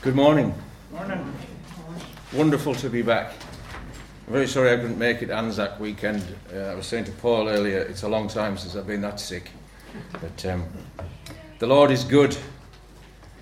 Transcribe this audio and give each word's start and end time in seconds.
Good 0.00 0.14
morning. 0.14 0.54
Morning. 0.92 1.32
Wonderful 2.32 2.72
to 2.76 2.88
be 2.88 3.02
back. 3.02 3.32
I'm 4.28 4.32
very 4.32 4.46
sorry 4.46 4.72
I 4.72 4.76
couldn't 4.76 4.96
make 4.96 5.22
it 5.22 5.30
Anzac 5.30 5.80
weekend. 5.80 6.24
Uh, 6.54 6.58
I 6.58 6.74
was 6.76 6.86
saying 6.86 7.06
to 7.06 7.10
Paul 7.10 7.48
earlier, 7.48 7.80
it's 7.80 8.04
a 8.04 8.08
long 8.08 8.28
time 8.28 8.56
since 8.56 8.76
I've 8.76 8.86
been 8.86 9.00
that 9.00 9.18
sick. 9.18 9.50
But 10.12 10.46
um, 10.46 10.66
the 11.58 11.66
Lord 11.66 11.90
is 11.90 12.04
good. 12.04 12.38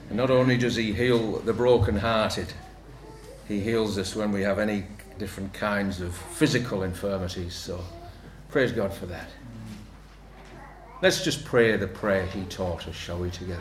And 0.09 0.17
not 0.17 0.31
only 0.31 0.57
does 0.57 0.77
He 0.77 0.95
heal 0.95 1.41
the 1.41 1.53
broken-hearted, 1.53 2.51
He 3.47 3.61
heals 3.61 3.99
us 3.99 4.17
when 4.17 4.33
we 4.33 4.41
have 4.41 4.59
any 4.59 4.85
different 5.19 5.53
kinds 5.53 6.01
of 6.01 6.17
physical 6.17 6.85
infirmities. 6.85 7.55
So 7.55 7.85
praise 8.49 8.73
God 8.73 8.95
for 8.95 9.05
that. 9.07 9.29
Let's 11.03 11.23
just 11.23 11.45
pray 11.45 11.77
the 11.77 11.87
prayer 11.87 12.25
He 12.25 12.45
taught 12.45 12.89
us, 12.89 12.95
shall 12.95 13.19
we, 13.19 13.29
together? 13.29 13.61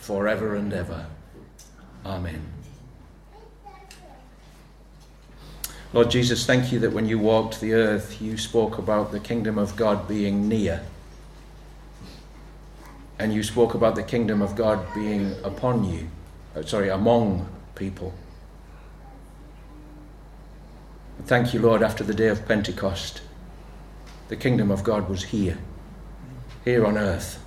forever 0.00 0.56
and 0.56 0.72
ever. 0.72 1.06
Amen. 2.04 2.42
Lord 5.92 6.10
Jesus, 6.10 6.46
thank 6.46 6.72
you 6.72 6.78
that 6.78 6.92
when 6.92 7.06
you 7.06 7.18
walked 7.18 7.60
the 7.60 7.74
earth, 7.74 8.20
you 8.22 8.36
spoke 8.36 8.78
about 8.78 9.12
the 9.12 9.20
kingdom 9.20 9.58
of 9.58 9.76
God 9.76 10.08
being 10.08 10.48
near. 10.48 10.82
And 13.18 13.34
you 13.34 13.42
spoke 13.42 13.74
about 13.74 13.96
the 13.96 14.02
kingdom 14.02 14.40
of 14.40 14.56
God 14.56 14.86
being 14.94 15.34
upon 15.44 15.84
you, 15.84 16.08
uh, 16.56 16.62
sorry, 16.62 16.88
among 16.88 17.48
people. 17.74 18.14
Thank 21.26 21.52
you, 21.52 21.60
Lord, 21.60 21.82
after 21.82 22.02
the 22.02 22.14
day 22.14 22.28
of 22.28 22.46
Pentecost, 22.48 23.20
the 24.28 24.36
kingdom 24.36 24.70
of 24.70 24.82
God 24.82 25.10
was 25.10 25.24
here, 25.24 25.58
here 26.64 26.86
on 26.86 26.96
earth 26.96 27.44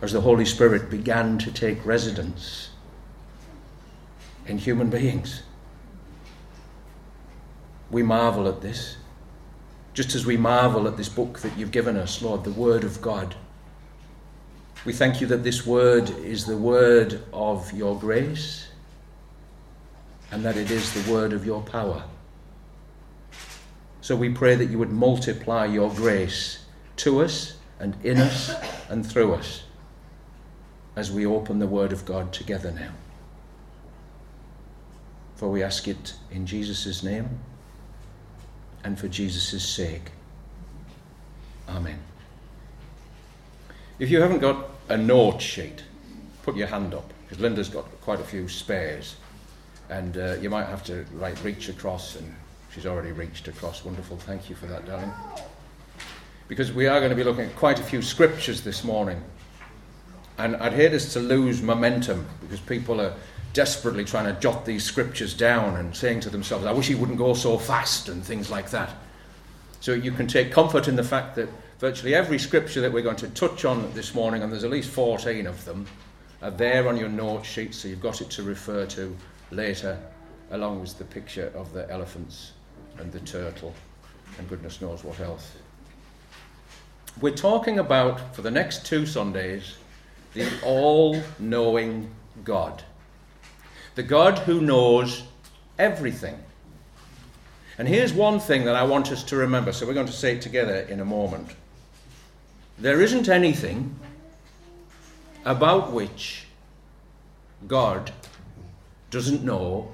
as 0.00 0.12
the 0.12 0.20
Holy 0.20 0.44
Spirit 0.44 0.90
began 0.90 1.38
to 1.38 1.50
take 1.50 1.84
residence 1.84 2.70
in 4.46 4.58
human 4.58 4.90
beings. 4.90 5.42
We 7.90 8.02
marvel 8.02 8.46
at 8.46 8.60
this, 8.60 8.96
just 9.94 10.14
as 10.14 10.24
we 10.24 10.36
marvel 10.36 10.86
at 10.86 10.96
this 10.96 11.08
book 11.08 11.40
that 11.40 11.56
you've 11.58 11.72
given 11.72 11.96
us, 11.96 12.22
Lord, 12.22 12.44
the 12.44 12.52
Word 12.52 12.84
of 12.84 13.00
God. 13.02 13.34
We 14.84 14.92
thank 14.92 15.20
you 15.20 15.26
that 15.28 15.42
this 15.42 15.66
Word 15.66 16.10
is 16.10 16.44
the 16.44 16.56
Word 16.56 17.22
of 17.32 17.72
your 17.72 17.98
grace 17.98 18.68
and 20.30 20.44
that 20.44 20.56
it 20.56 20.70
is 20.70 20.92
the 20.92 21.12
Word 21.12 21.32
of 21.32 21.44
your 21.44 21.62
power. 21.62 22.04
So 24.00 24.14
we 24.14 24.28
pray 24.28 24.54
that 24.54 24.66
you 24.66 24.78
would 24.78 24.92
multiply 24.92 25.66
your 25.66 25.90
grace 25.90 26.64
to 26.96 27.22
us 27.22 27.56
and 27.80 27.96
in 28.04 28.18
us 28.18 28.54
and 28.88 29.04
through 29.04 29.34
us 29.34 29.64
as 30.98 31.12
we 31.12 31.24
open 31.24 31.60
the 31.60 31.66
Word 31.66 31.92
of 31.92 32.04
God 32.04 32.32
together 32.32 32.72
now. 32.72 32.90
For 35.36 35.48
we 35.48 35.62
ask 35.62 35.86
it 35.86 36.14
in 36.32 36.44
Jesus' 36.44 37.04
name 37.04 37.38
and 38.82 38.98
for 38.98 39.06
Jesus' 39.06 39.62
sake. 39.62 40.10
Amen. 41.68 42.00
If 44.00 44.10
you 44.10 44.20
haven't 44.20 44.40
got 44.40 44.70
a 44.88 44.96
note 44.96 45.40
sheet, 45.40 45.84
put 46.42 46.56
your 46.56 46.66
hand 46.66 46.92
up, 46.92 47.12
because 47.22 47.38
Linda's 47.38 47.68
got 47.68 47.84
quite 48.00 48.18
a 48.18 48.24
few 48.24 48.48
spares. 48.48 49.14
And 49.90 50.16
uh, 50.16 50.34
you 50.40 50.50
might 50.50 50.66
have 50.66 50.82
to 50.86 51.06
like, 51.14 51.44
reach 51.44 51.68
across, 51.68 52.16
and 52.16 52.34
she's 52.74 52.86
already 52.86 53.12
reached 53.12 53.46
across. 53.46 53.84
Wonderful. 53.84 54.16
Thank 54.16 54.50
you 54.50 54.56
for 54.56 54.66
that, 54.66 54.84
darling. 54.84 55.12
Because 56.48 56.72
we 56.72 56.88
are 56.88 56.98
going 56.98 57.10
to 57.10 57.16
be 57.16 57.22
looking 57.22 57.44
at 57.44 57.54
quite 57.54 57.78
a 57.78 57.84
few 57.84 58.02
scriptures 58.02 58.62
this 58.62 58.82
morning. 58.82 59.22
And 60.38 60.56
I'd 60.56 60.72
hate 60.72 60.92
us 60.92 61.12
to 61.14 61.20
lose 61.20 61.62
momentum 61.62 62.26
because 62.40 62.60
people 62.60 63.00
are 63.00 63.12
desperately 63.52 64.04
trying 64.04 64.32
to 64.32 64.40
jot 64.40 64.64
these 64.64 64.84
scriptures 64.84 65.34
down 65.34 65.76
and 65.76 65.94
saying 65.94 66.20
to 66.20 66.30
themselves, 66.30 66.64
I 66.64 66.72
wish 66.72 66.86
he 66.86 66.94
wouldn't 66.94 67.18
go 67.18 67.34
so 67.34 67.58
fast 67.58 68.08
and 68.08 68.24
things 68.24 68.50
like 68.50 68.70
that. 68.70 68.90
So 69.80 69.92
you 69.92 70.12
can 70.12 70.26
take 70.26 70.52
comfort 70.52 70.86
in 70.86 70.96
the 70.96 71.04
fact 71.04 71.34
that 71.36 71.48
virtually 71.78 72.14
every 72.14 72.38
scripture 72.38 72.80
that 72.80 72.92
we're 72.92 73.02
going 73.02 73.16
to 73.16 73.28
touch 73.30 73.64
on 73.64 73.92
this 73.94 74.14
morning, 74.14 74.42
and 74.42 74.52
there's 74.52 74.64
at 74.64 74.70
least 74.70 74.90
14 74.90 75.46
of 75.46 75.64
them, 75.64 75.86
are 76.40 76.50
there 76.50 76.88
on 76.88 76.96
your 76.96 77.08
note 77.08 77.44
sheet, 77.44 77.74
so 77.74 77.88
you've 77.88 78.00
got 78.00 78.20
it 78.20 78.30
to 78.30 78.42
refer 78.42 78.86
to 78.86 79.16
later, 79.50 79.98
along 80.52 80.80
with 80.80 80.96
the 80.98 81.04
picture 81.04 81.52
of 81.54 81.72
the 81.72 81.90
elephants 81.90 82.52
and 82.98 83.10
the 83.10 83.20
turtle, 83.20 83.74
and 84.38 84.48
goodness 84.48 84.80
knows 84.80 85.02
what 85.02 85.18
else. 85.20 85.52
We're 87.20 87.34
talking 87.34 87.80
about, 87.80 88.34
for 88.34 88.42
the 88.42 88.50
next 88.50 88.86
two 88.86 89.04
Sundays, 89.06 89.76
the 90.34 90.48
all 90.62 91.20
knowing 91.38 92.10
God. 92.44 92.82
The 93.94 94.02
God 94.02 94.38
who 94.38 94.60
knows 94.60 95.22
everything. 95.78 96.38
And 97.78 97.86
here's 97.86 98.12
one 98.12 98.40
thing 98.40 98.64
that 98.64 98.74
I 98.74 98.82
want 98.82 99.12
us 99.12 99.22
to 99.24 99.36
remember. 99.36 99.72
So 99.72 99.86
we're 99.86 99.94
going 99.94 100.06
to 100.06 100.12
say 100.12 100.36
it 100.36 100.42
together 100.42 100.80
in 100.80 101.00
a 101.00 101.04
moment. 101.04 101.50
There 102.78 103.00
isn't 103.00 103.28
anything 103.28 103.98
about 105.44 105.92
which 105.92 106.46
God 107.66 108.12
doesn't 109.10 109.42
know 109.42 109.90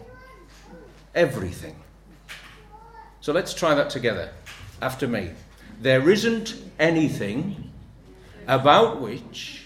everything. 1.15 1.77
So 3.21 3.33
let's 3.33 3.55
try 3.55 3.75
that 3.75 3.91
together 3.91 4.31
after 4.83 5.06
me. 5.06 5.31
There 5.81 6.11
isn't 6.11 6.56
anything 6.78 7.71
about 8.47 9.01
which 9.01 9.63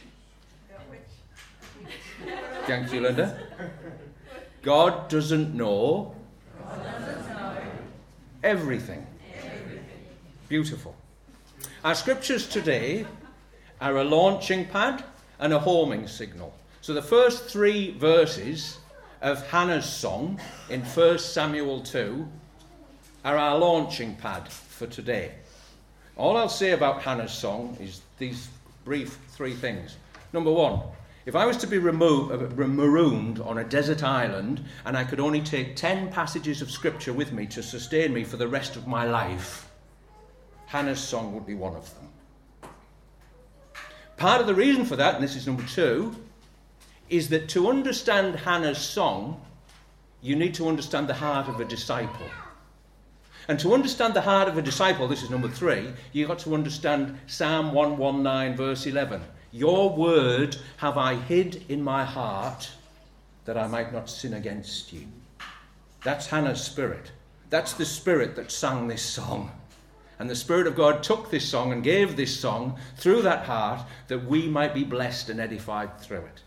Thank 2.68 2.92
you, 2.92 3.00
Linda. 3.00 3.34
God 4.60 5.08
doesn't 5.08 5.54
know, 5.54 6.14
everything. 8.44 9.06
Beautiful. 10.50 10.94
Our 11.82 11.94
scriptures 11.94 12.46
today 12.46 13.06
are 13.80 13.96
a 13.96 14.04
launching 14.04 14.66
pad 14.66 15.02
and 15.38 15.54
a 15.54 15.58
homing 15.58 16.06
signal. 16.06 16.52
So 16.82 16.92
the 16.92 17.00
first 17.00 17.46
three 17.46 17.92
verses 17.92 18.76
of 19.22 19.48
Hannah's 19.48 19.90
song 19.90 20.38
in 20.68 20.82
1 20.82 21.18
Samuel 21.20 21.80
2 21.80 22.28
are 23.24 23.38
our 23.38 23.56
launching 23.56 24.14
pad 24.16 24.46
for 24.46 24.86
today. 24.86 25.32
All 26.18 26.36
I'll 26.36 26.50
say 26.50 26.72
about 26.72 27.00
Hannah's 27.00 27.32
song 27.32 27.78
is 27.80 28.02
these 28.18 28.46
brief 28.84 29.16
three 29.30 29.54
things. 29.54 29.96
Number 30.34 30.52
one, 30.52 30.82
if 31.28 31.36
I 31.36 31.44
was 31.44 31.58
to 31.58 31.66
be 31.66 31.76
uh, 31.76 31.92
marooned 31.92 33.38
on 33.40 33.58
a 33.58 33.64
desert 33.64 34.02
island 34.02 34.64
and 34.86 34.96
I 34.96 35.04
could 35.04 35.20
only 35.20 35.42
take 35.42 35.76
10 35.76 36.10
passages 36.10 36.62
of 36.62 36.70
scripture 36.70 37.12
with 37.12 37.32
me 37.32 37.44
to 37.48 37.62
sustain 37.62 38.14
me 38.14 38.24
for 38.24 38.38
the 38.38 38.48
rest 38.48 38.76
of 38.76 38.86
my 38.86 39.04
life, 39.04 39.70
Hannah's 40.64 40.98
song 40.98 41.34
would 41.34 41.46
be 41.46 41.54
one 41.54 41.76
of 41.76 41.94
them. 41.94 42.72
Part 44.16 44.40
of 44.40 44.46
the 44.46 44.54
reason 44.54 44.86
for 44.86 44.96
that, 44.96 45.16
and 45.16 45.22
this 45.22 45.36
is 45.36 45.46
number 45.46 45.64
two, 45.64 46.16
is 47.10 47.28
that 47.28 47.50
to 47.50 47.68
understand 47.68 48.36
Hannah's 48.36 48.78
song, 48.78 49.38
you 50.22 50.34
need 50.34 50.54
to 50.54 50.66
understand 50.66 51.08
the 51.08 51.14
heart 51.14 51.46
of 51.46 51.60
a 51.60 51.66
disciple. 51.66 52.26
And 53.48 53.60
to 53.60 53.74
understand 53.74 54.14
the 54.14 54.22
heart 54.22 54.48
of 54.48 54.56
a 54.56 54.62
disciple, 54.62 55.06
this 55.06 55.22
is 55.22 55.28
number 55.28 55.48
three, 55.48 55.92
you've 56.14 56.28
got 56.28 56.38
to 56.40 56.54
understand 56.54 57.18
Psalm 57.26 57.74
119, 57.74 58.56
verse 58.56 58.86
11. 58.86 59.20
Your 59.50 59.90
word 59.90 60.56
have 60.76 60.98
I 60.98 61.14
hid 61.14 61.64
in 61.68 61.82
my 61.82 62.04
heart 62.04 62.70
that 63.46 63.56
I 63.56 63.66
might 63.66 63.92
not 63.92 64.10
sin 64.10 64.34
against 64.34 64.92
you. 64.92 65.06
That's 66.04 66.26
Hannah's 66.26 66.62
spirit. 66.62 67.12
That's 67.48 67.72
the 67.72 67.86
spirit 67.86 68.36
that 68.36 68.52
sang 68.52 68.88
this 68.88 69.02
song. 69.02 69.50
And 70.18 70.28
the 70.28 70.36
Spirit 70.36 70.66
of 70.66 70.74
God 70.74 71.02
took 71.02 71.30
this 71.30 71.48
song 71.48 71.72
and 71.72 71.82
gave 71.82 72.16
this 72.16 72.38
song 72.38 72.78
through 72.96 73.22
that 73.22 73.46
heart 73.46 73.86
that 74.08 74.24
we 74.24 74.48
might 74.48 74.74
be 74.74 74.84
blessed 74.84 75.30
and 75.30 75.40
edified 75.40 76.00
through 76.00 76.24
it. 76.24 76.42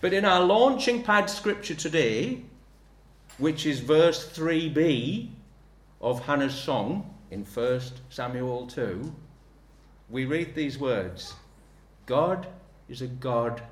But 0.00 0.12
in 0.12 0.24
our 0.24 0.44
launching 0.44 1.02
pad 1.02 1.30
scripture 1.30 1.74
today, 1.74 2.42
which 3.38 3.64
is 3.64 3.80
verse 3.80 4.28
3b 4.28 5.30
of 6.00 6.24
Hannah's 6.24 6.54
song 6.54 7.14
in 7.30 7.44
1 7.44 7.80
Samuel 8.10 8.66
2, 8.66 9.12
we 10.10 10.26
read 10.26 10.54
these 10.54 10.78
words 10.78 11.34
God 12.10 12.48
is 12.88 13.02
a 13.02 13.06
God 13.06 13.62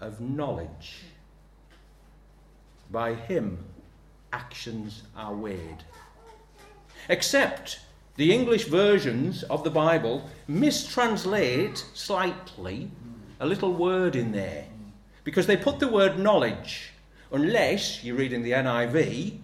of 0.00 0.20
knowledge. 0.20 1.04
By 2.90 3.14
him, 3.14 3.64
actions 4.32 5.04
are 5.16 5.32
weighed. 5.32 5.84
Except 7.08 7.78
the 8.16 8.32
English 8.32 8.64
versions 8.64 9.44
of 9.44 9.62
the 9.62 9.70
Bible 9.70 10.28
mistranslate 10.48 11.84
slightly 11.94 12.90
a 13.38 13.46
little 13.46 13.72
word 13.72 14.16
in 14.16 14.32
there 14.32 14.66
because 15.22 15.46
they 15.46 15.56
put 15.56 15.78
the 15.78 15.86
word 15.86 16.18
knowledge, 16.18 16.90
unless 17.30 18.02
you 18.02 18.16
read 18.16 18.32
in 18.32 18.42
the 18.42 18.50
NIV, 18.50 19.38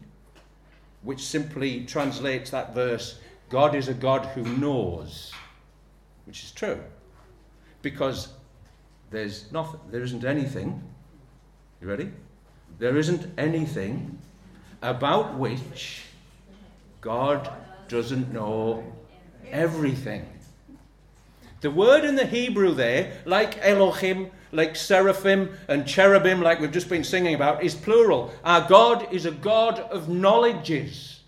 which 1.03 1.23
simply 1.23 1.85
translates 1.85 2.51
that 2.51 2.75
verse 2.75 3.21
God 3.49 3.77
is 3.77 3.87
a 3.87 3.95
God 3.95 4.27
who 4.27 4.43
knows, 4.43 5.31
which 6.27 6.43
is 6.43 6.51
true 6.51 6.81
because 7.83 8.29
there's 9.11 9.51
nothing, 9.53 9.81
there 9.91 10.03
isn't 10.03 10.25
anything. 10.25 10.83
You 11.81 11.89
ready? 11.89 12.11
There 12.79 12.97
isn't 12.97 13.27
anything 13.39 14.19
about 14.83 15.35
which 15.37 16.03
God 17.01 17.51
doesn't 17.89 18.33
know 18.33 18.85
everything. 19.51 20.27
The 21.61 21.71
word 21.71 22.05
in 22.05 22.15
the 22.15 22.25
Hebrew 22.25 22.73
there, 22.73 23.21
like 23.27 23.59
Elohim, 23.59 24.31
like 24.53 24.77
seraphim 24.77 25.51
and 25.69 25.87
cherubim, 25.87 26.41
like 26.41 26.61
we've 26.61 26.73
just 26.73 26.89
been 26.89 27.05
singing 27.05 27.35
about, 27.35 27.63
is 27.63 27.75
plural. 27.75 28.33
Our 28.45 28.67
God 28.67 29.13
is 29.13 29.27
a 29.27 29.31
God 29.31 29.79
of 29.79 30.09
knowledges. 30.09 31.21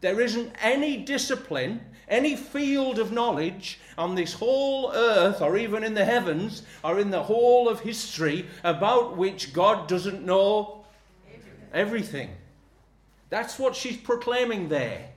There 0.00 0.20
isn't 0.20 0.52
any 0.60 0.98
discipline, 0.98 1.80
any 2.08 2.36
field 2.36 2.98
of 2.98 3.12
knowledge 3.12 3.78
on 3.96 4.14
this 4.14 4.34
whole 4.34 4.92
earth, 4.92 5.40
or 5.40 5.56
even 5.56 5.84
in 5.84 5.94
the 5.94 6.04
heavens, 6.04 6.62
or 6.82 6.98
in 6.98 7.10
the 7.10 7.22
whole 7.22 7.68
of 7.68 7.80
history, 7.80 8.46
about 8.62 9.16
which 9.16 9.52
God 9.52 9.88
doesn't 9.88 10.24
know 10.24 10.84
everything. 11.72 12.30
That's 13.30 13.58
what 13.58 13.74
she's 13.74 13.96
proclaiming 13.96 14.68
there. 14.68 15.10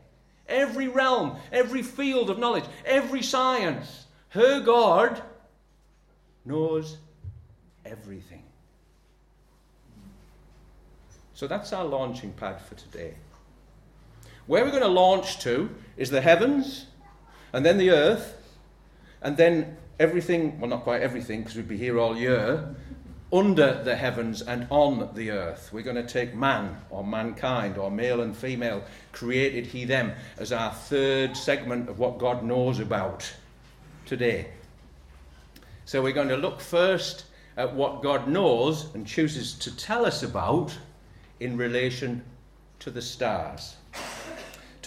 Every 0.47 0.87
realm, 0.87 1.37
every 1.51 1.83
field 1.83 2.29
of 2.29 2.39
knowledge, 2.39 2.65
every 2.85 3.21
science, 3.21 4.05
her 4.29 4.59
God 4.61 5.21
knows 6.45 6.97
everything. 7.85 8.43
So 11.33 11.47
that's 11.47 11.73
our 11.73 11.85
launching 11.85 12.33
pad 12.33 12.61
for 12.61 12.75
today. 12.75 13.13
Where 14.47 14.63
we're 14.63 14.71
going 14.71 14.81
to 14.81 14.87
launch 14.87 15.39
to 15.39 15.69
is 15.97 16.09
the 16.09 16.21
heavens, 16.21 16.85
and 17.51 17.65
then 17.65 17.77
the 17.77 17.91
earth, 17.91 18.33
and 19.21 19.35
then 19.35 19.75
everything 19.99 20.59
well, 20.59 20.69
not 20.69 20.83
quite 20.83 21.01
everything, 21.01 21.41
because 21.41 21.57
we'd 21.57 21.67
be 21.67 21.77
here 21.77 21.99
all 21.99 22.15
year, 22.15 22.75
under 23.33 23.83
the 23.83 23.95
heavens 23.95 24.41
and 24.41 24.65
on 24.69 25.09
the 25.15 25.31
earth. 25.31 25.69
We're 25.73 25.83
going 25.83 25.97
to 25.97 26.07
take 26.07 26.33
man 26.33 26.77
or 26.89 27.03
mankind 27.03 27.77
or 27.77 27.91
male 27.91 28.21
and 28.21 28.35
female, 28.35 28.85
created 29.11 29.65
he 29.65 29.83
them, 29.83 30.13
as 30.37 30.53
our 30.53 30.71
third 30.71 31.35
segment 31.35 31.89
of 31.89 31.99
what 31.99 32.17
God 32.17 32.41
knows 32.41 32.79
about 32.79 33.29
today. 34.05 34.47
So 35.83 36.01
we're 36.01 36.13
going 36.13 36.29
to 36.29 36.37
look 36.37 36.61
first 36.61 37.25
at 37.57 37.75
what 37.75 38.01
God 38.01 38.29
knows 38.29 38.93
and 38.95 39.05
chooses 39.05 39.55
to 39.55 39.75
tell 39.75 40.05
us 40.05 40.23
about 40.23 40.77
in 41.41 41.57
relation 41.57 42.23
to 42.79 42.91
the 42.91 43.01
stars. 43.01 43.75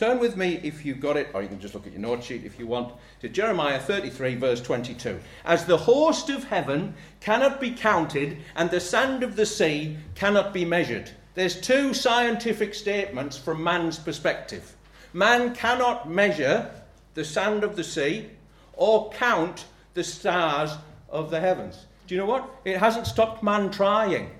Turn 0.00 0.18
with 0.18 0.34
me, 0.34 0.58
if 0.62 0.86
you've 0.86 0.98
got 0.98 1.18
it, 1.18 1.28
or 1.34 1.42
you 1.42 1.48
can 1.48 1.60
just 1.60 1.74
look 1.74 1.86
at 1.86 1.92
your 1.92 2.00
note 2.00 2.24
sheet 2.24 2.46
if 2.46 2.58
you 2.58 2.66
want, 2.66 2.94
to 3.20 3.28
Jeremiah 3.28 3.78
33, 3.78 4.34
verse 4.36 4.62
22. 4.62 5.20
As 5.44 5.66
the 5.66 5.76
host 5.76 6.30
of 6.30 6.44
heaven 6.44 6.94
cannot 7.20 7.60
be 7.60 7.72
counted, 7.72 8.38
and 8.56 8.70
the 8.70 8.80
sand 8.80 9.22
of 9.22 9.36
the 9.36 9.44
sea 9.44 9.98
cannot 10.14 10.54
be 10.54 10.64
measured. 10.64 11.10
There's 11.34 11.60
two 11.60 11.92
scientific 11.92 12.72
statements 12.72 13.36
from 13.36 13.62
man's 13.62 13.98
perspective. 13.98 14.74
Man 15.12 15.54
cannot 15.54 16.08
measure 16.08 16.70
the 17.12 17.22
sand 17.26 17.62
of 17.62 17.76
the 17.76 17.84
sea 17.84 18.30
or 18.72 19.10
count 19.10 19.66
the 19.92 20.02
stars 20.02 20.78
of 21.10 21.30
the 21.30 21.40
heavens. 21.40 21.84
Do 22.06 22.14
you 22.14 22.22
know 22.22 22.26
what? 22.26 22.48
It 22.64 22.78
hasn't 22.78 23.06
stopped 23.06 23.42
man 23.42 23.70
trying. 23.70 24.30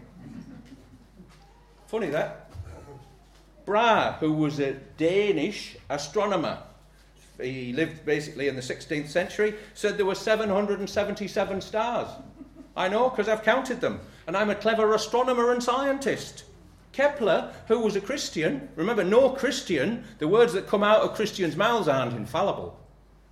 Funny 1.87 2.09
that. 2.09 2.39
Brahe, 3.65 4.19
who 4.19 4.33
was 4.33 4.59
a 4.59 4.75
Danish 4.97 5.77
astronomer, 5.89 6.59
he 7.41 7.73
lived 7.73 8.05
basically 8.05 8.49
in 8.49 8.57
the 8.57 8.62
16th 8.62 9.09
century, 9.09 9.55
said 9.75 9.97
there 9.97 10.07
were 10.07 10.15
777 10.15 11.61
stars. 11.61 12.09
I 12.77 12.89
know 12.89 13.09
because 13.09 13.29
I've 13.29 13.43
counted 13.43 13.81
them, 13.81 14.01
and 14.27 14.37
I'm 14.37 14.51
a 14.51 14.55
clever 14.55 14.93
astronomer 14.95 15.53
and 15.53 15.62
scientist. 15.62 16.45
Kepler, 16.93 17.53
who 17.69 17.81
was 17.81 17.97
a 17.97 18.01
Christian, 18.01 18.69
remember, 18.75 19.05
no 19.05 19.31
Christian, 19.31 20.05
the 20.19 20.29
words 20.29 20.53
that 20.53 20.67
come 20.67 20.83
out 20.83 21.03
of 21.03 21.15
Christians' 21.15 21.57
mouths 21.57 21.89
aren't 21.89 22.15
infallible. 22.15 22.79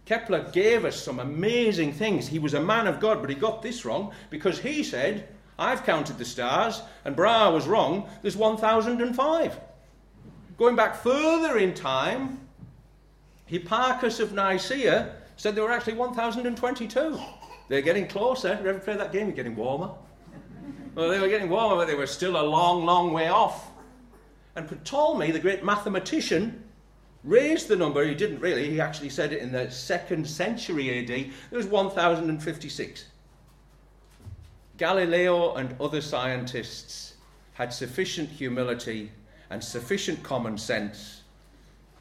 Kepler 0.05 0.49
gave 0.53 0.85
us 0.85 1.03
some 1.03 1.19
amazing 1.19 1.93
things. 1.93 2.29
He 2.29 2.39
was 2.39 2.55
a 2.55 2.61
man 2.61 2.87
of 2.87 3.01
God, 3.01 3.21
but 3.21 3.31
he 3.31 3.37
got 3.37 3.61
this 3.61 3.85
wrong 3.85 4.13
because 4.31 4.59
he 4.59 4.83
said, 4.83 5.29
I've 5.59 5.85
counted 5.85 6.19
the 6.19 6.25
stars, 6.25 6.81
and 7.05 7.17
Brahe 7.17 7.53
was 7.53 7.67
wrong, 7.67 8.09
there's 8.23 8.37
1,005. 8.37 9.61
Going 10.59 10.75
back 10.75 10.97
further 10.97 11.57
in 11.59 11.73
time, 11.73 12.41
Hipparchus 13.49 14.19
of 14.19 14.33
Nicaea 14.33 15.15
said 15.37 15.55
there 15.55 15.63
were 15.63 15.71
actually 15.71 15.95
1,022. 15.95 17.19
They're 17.69 17.81
getting 17.81 18.09
closer. 18.09 18.59
You 18.61 18.69
ever 18.69 18.81
play 18.81 18.97
that 18.97 19.13
game? 19.13 19.29
You're 19.29 19.37
getting 19.37 19.55
warmer. 19.55 19.91
Well, 20.97 21.11
they 21.11 21.21
were 21.21 21.29
getting 21.29 21.49
warmer, 21.49 21.77
but 21.77 21.87
they 21.87 21.95
were 21.95 22.09
still 22.09 22.41
a 22.41 22.43
long, 22.43 22.85
long 22.85 23.13
way 23.13 23.29
off. 23.29 23.71
And 24.57 24.69
Ptolemy, 24.85 25.31
the 25.31 25.39
great 25.39 25.65
mathematician, 25.65 26.65
raised 27.23 27.69
the 27.69 27.77
number. 27.77 28.05
He 28.05 28.17
didn't 28.17 28.41
really. 28.41 28.69
He 28.69 28.81
actually 28.81 29.11
said 29.11 29.33
it 29.33 29.41
in 29.41 29.53
the 29.53 29.71
second 29.71 30.27
century 30.27 30.99
AD. 30.99 31.11
It 31.11 31.57
was 31.57 31.67
1,056. 31.67 33.05
Galileo 34.77 35.55
and 35.55 35.81
other 35.81 36.01
scientists 36.01 37.15
had 37.53 37.73
sufficient 37.73 38.29
humility 38.29 39.13
and 39.51 39.63
sufficient 39.63 40.23
common 40.23 40.59
sense 40.59 41.23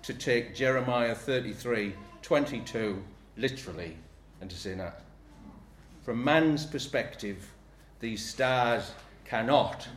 to 0.04 0.14
take 0.14 0.56
Jeremiah 0.56 1.16
33 1.16 1.94
22 2.22 3.02
literally 3.38 3.96
and 4.42 4.50
to 4.50 4.56
say 4.56 4.74
that. 4.74 5.02
From 6.04 6.24
man's 6.24 6.66
perspective, 6.66 7.52
these 8.00 8.26
stars 8.26 8.92
cannot 9.26 9.88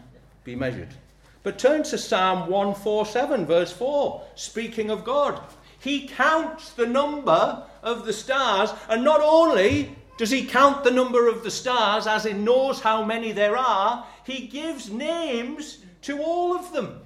be 0.45 0.55
measured. 0.55 0.95
But 1.43 1.59
turn 1.59 1.83
to 1.85 1.99
Psalm 1.99 2.51
147, 2.51 3.47
verse 3.47 3.73
4, 3.73 4.23
speaking 4.35 4.91
of 4.91 5.05
God. 5.05 5.41
He 5.79 6.07
counts 6.07 6.71
the 6.71 6.87
number 6.87 7.65
of 7.83 8.05
the 8.05 8.13
stars, 8.13 8.71
and 8.89 9.03
not 9.03 9.21
only 9.23 9.97
does 10.19 10.31
he 10.31 10.45
count 10.45 10.85
the 10.85 10.91
number 10.91 11.29
of 11.29 11.43
the 11.43 11.51
stars, 11.51 12.07
as 12.07 12.27
in 12.27 12.45
knows 12.45 12.81
how 12.81 13.03
many 13.05 13.33
there 13.33 13.57
are, 13.57 14.07
he 14.25 14.49
gives 14.49 14.91
names 14.91 15.79
to 16.03 16.21
all 16.21 16.55
of 16.55 16.73
them. 16.73 17.01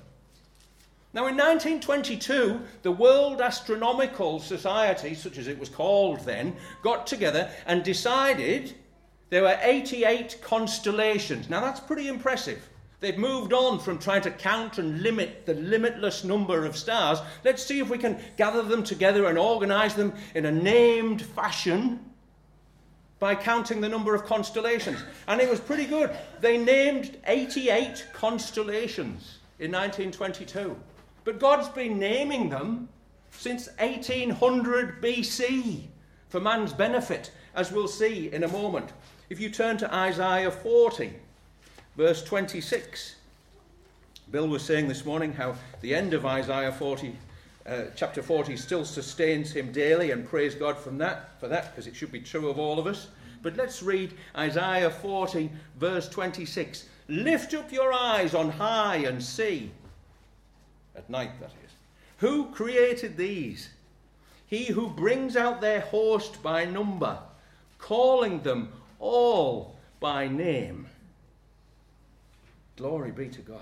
Now, 1.14 1.28
in 1.28 1.36
1922, 1.36 2.60
the 2.82 2.90
World 2.90 3.40
Astronomical 3.40 4.40
Society, 4.40 5.14
such 5.14 5.38
as 5.38 5.46
it 5.46 5.56
was 5.56 5.68
called 5.68 6.18
then, 6.24 6.56
got 6.82 7.06
together 7.06 7.52
and 7.66 7.84
decided 7.84 8.74
there 9.30 9.42
were 9.42 9.56
88 9.62 10.40
constellations. 10.42 11.48
Now, 11.48 11.60
that's 11.60 11.78
pretty 11.78 12.08
impressive. 12.08 12.68
They've 12.98 13.16
moved 13.16 13.52
on 13.52 13.78
from 13.78 13.98
trying 13.98 14.22
to 14.22 14.32
count 14.32 14.78
and 14.78 15.02
limit 15.02 15.46
the 15.46 15.54
limitless 15.54 16.24
number 16.24 16.64
of 16.64 16.76
stars. 16.76 17.20
Let's 17.44 17.64
see 17.64 17.78
if 17.78 17.88
we 17.88 17.98
can 17.98 18.18
gather 18.36 18.62
them 18.62 18.82
together 18.82 19.26
and 19.26 19.38
organize 19.38 19.94
them 19.94 20.14
in 20.34 20.46
a 20.46 20.52
named 20.52 21.22
fashion 21.22 22.10
by 23.20 23.36
counting 23.36 23.80
the 23.80 23.88
number 23.88 24.16
of 24.16 24.24
constellations. 24.24 24.98
And 25.28 25.40
it 25.40 25.48
was 25.48 25.60
pretty 25.60 25.86
good. 25.86 26.10
They 26.40 26.58
named 26.58 27.18
88 27.24 28.08
constellations 28.12 29.38
in 29.60 29.70
1922. 29.70 30.76
But 31.24 31.40
God's 31.40 31.68
been 31.68 31.98
naming 31.98 32.50
them 32.50 32.88
since 33.30 33.68
1800 33.78 35.02
BC 35.02 35.84
for 36.28 36.40
man's 36.40 36.72
benefit, 36.72 37.30
as 37.54 37.72
we'll 37.72 37.88
see 37.88 38.30
in 38.32 38.44
a 38.44 38.48
moment. 38.48 38.92
If 39.30 39.40
you 39.40 39.48
turn 39.48 39.78
to 39.78 39.94
Isaiah 39.94 40.50
40, 40.50 41.12
verse 41.96 42.22
26, 42.22 43.16
Bill 44.30 44.48
was 44.48 44.62
saying 44.62 44.88
this 44.88 45.04
morning 45.04 45.32
how 45.32 45.54
the 45.80 45.94
end 45.94 46.12
of 46.12 46.26
Isaiah 46.26 46.72
40, 46.72 47.16
uh, 47.66 47.82
chapter 47.96 48.22
40, 48.22 48.56
still 48.56 48.84
sustains 48.84 49.52
him 49.52 49.72
daily, 49.72 50.10
and 50.10 50.26
praise 50.26 50.54
God 50.54 50.76
from 50.76 50.98
that, 50.98 51.40
for 51.40 51.48
that, 51.48 51.70
because 51.70 51.86
it 51.86 51.96
should 51.96 52.12
be 52.12 52.20
true 52.20 52.48
of 52.48 52.58
all 52.58 52.78
of 52.78 52.86
us. 52.86 53.08
But 53.42 53.56
let's 53.56 53.82
read 53.82 54.14
Isaiah 54.36 54.90
40, 54.90 55.50
verse 55.78 56.08
26. 56.08 56.88
Lift 57.08 57.54
up 57.54 57.72
your 57.72 57.92
eyes 57.92 58.34
on 58.34 58.50
high 58.50 58.96
and 58.96 59.22
see 59.22 59.70
at 60.96 61.10
night, 61.10 61.40
that 61.40 61.50
is. 61.64 61.72
Who 62.18 62.50
created 62.52 63.16
these? 63.16 63.70
He 64.46 64.66
who 64.66 64.88
brings 64.88 65.36
out 65.36 65.60
their 65.60 65.80
host 65.80 66.42
by 66.42 66.64
number, 66.64 67.18
calling 67.78 68.40
them 68.42 68.72
all 68.98 69.76
by 70.00 70.28
name. 70.28 70.86
Glory 72.76 73.10
be 73.10 73.28
to 73.28 73.40
God. 73.40 73.60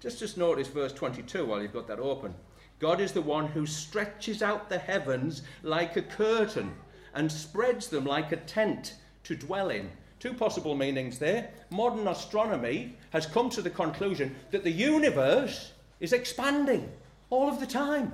Just 0.00 0.18
just 0.18 0.36
notice 0.36 0.68
verse 0.68 0.92
22 0.92 1.46
while 1.46 1.62
you've 1.62 1.72
got 1.72 1.88
that 1.88 1.98
open. 1.98 2.34
God 2.78 3.00
is 3.00 3.12
the 3.12 3.22
one 3.22 3.46
who 3.46 3.66
stretches 3.66 4.42
out 4.42 4.68
the 4.68 4.78
heavens 4.78 5.42
like 5.62 5.96
a 5.96 6.02
curtain 6.02 6.74
and 7.14 7.30
spreads 7.30 7.88
them 7.88 8.04
like 8.04 8.32
a 8.32 8.36
tent 8.36 8.94
to 9.24 9.36
dwell 9.36 9.70
in. 9.70 9.90
Two 10.18 10.34
possible 10.34 10.74
meanings 10.74 11.18
there. 11.18 11.50
Modern 11.70 12.08
astronomy 12.08 12.96
has 13.10 13.26
come 13.26 13.50
to 13.50 13.62
the 13.62 13.70
conclusion 13.70 14.34
that 14.50 14.64
the 14.64 14.70
universe 14.70 15.72
is 16.04 16.12
expanding 16.12 16.92
all 17.30 17.48
of 17.48 17.58
the 17.58 17.66
time. 17.66 18.12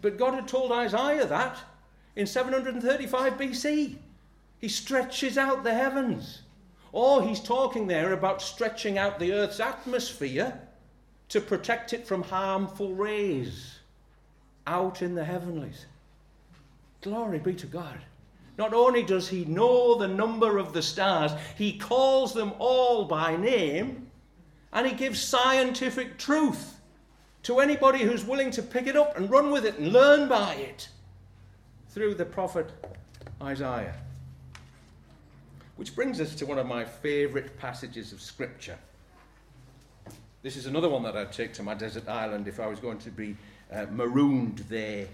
But 0.00 0.16
God 0.16 0.34
had 0.34 0.48
told 0.48 0.72
Isaiah 0.72 1.26
that 1.26 1.58
in 2.16 2.26
735 2.26 3.34
BC. 3.34 3.96
He 4.60 4.68
stretches 4.68 5.36
out 5.36 5.64
the 5.64 5.74
heavens. 5.74 6.42
Or 6.92 7.22
he's 7.22 7.40
talking 7.40 7.88
there 7.88 8.12
about 8.12 8.40
stretching 8.40 8.96
out 8.96 9.18
the 9.18 9.32
earth's 9.32 9.60
atmosphere 9.60 10.58
to 11.28 11.40
protect 11.40 11.92
it 11.92 12.06
from 12.06 12.22
harmful 12.22 12.94
rays 12.94 13.78
out 14.66 15.02
in 15.02 15.14
the 15.14 15.24
heavenlies. 15.24 15.86
Glory 17.02 17.40
be 17.40 17.54
to 17.54 17.66
God. 17.66 17.98
Not 18.56 18.72
only 18.72 19.02
does 19.02 19.28
he 19.28 19.44
know 19.44 19.96
the 19.96 20.06
number 20.06 20.58
of 20.58 20.72
the 20.72 20.82
stars, 20.82 21.32
he 21.58 21.76
calls 21.76 22.32
them 22.32 22.52
all 22.60 23.04
by 23.06 23.36
name 23.36 24.06
and 24.72 24.86
he 24.86 24.92
gives 24.92 25.20
scientific 25.20 26.18
truth 26.18 26.73
to 27.44 27.60
anybody 27.60 28.00
who's 28.00 28.24
willing 28.24 28.50
to 28.50 28.62
pick 28.62 28.86
it 28.86 28.96
up 28.96 29.16
and 29.16 29.30
run 29.30 29.50
with 29.50 29.64
it 29.64 29.78
and 29.78 29.92
learn 29.92 30.28
by 30.28 30.54
it 30.54 30.88
through 31.90 32.14
the 32.14 32.24
prophet 32.24 32.70
Isaiah. 33.40 33.94
Which 35.76 35.94
brings 35.94 36.20
us 36.20 36.34
to 36.36 36.46
one 36.46 36.58
of 36.58 36.66
my 36.66 36.84
favourite 36.84 37.56
passages 37.58 38.12
of 38.12 38.20
Scripture. 38.20 38.78
This 40.42 40.56
is 40.56 40.66
another 40.66 40.88
one 40.88 41.02
that 41.02 41.16
I'd 41.16 41.32
take 41.32 41.52
to 41.54 41.62
my 41.62 41.74
desert 41.74 42.08
island 42.08 42.48
if 42.48 42.60
I 42.60 42.66
was 42.66 42.80
going 42.80 42.98
to 42.98 43.10
be 43.10 43.36
uh, 43.72 43.86
marooned 43.90 44.58
there. 44.70 45.06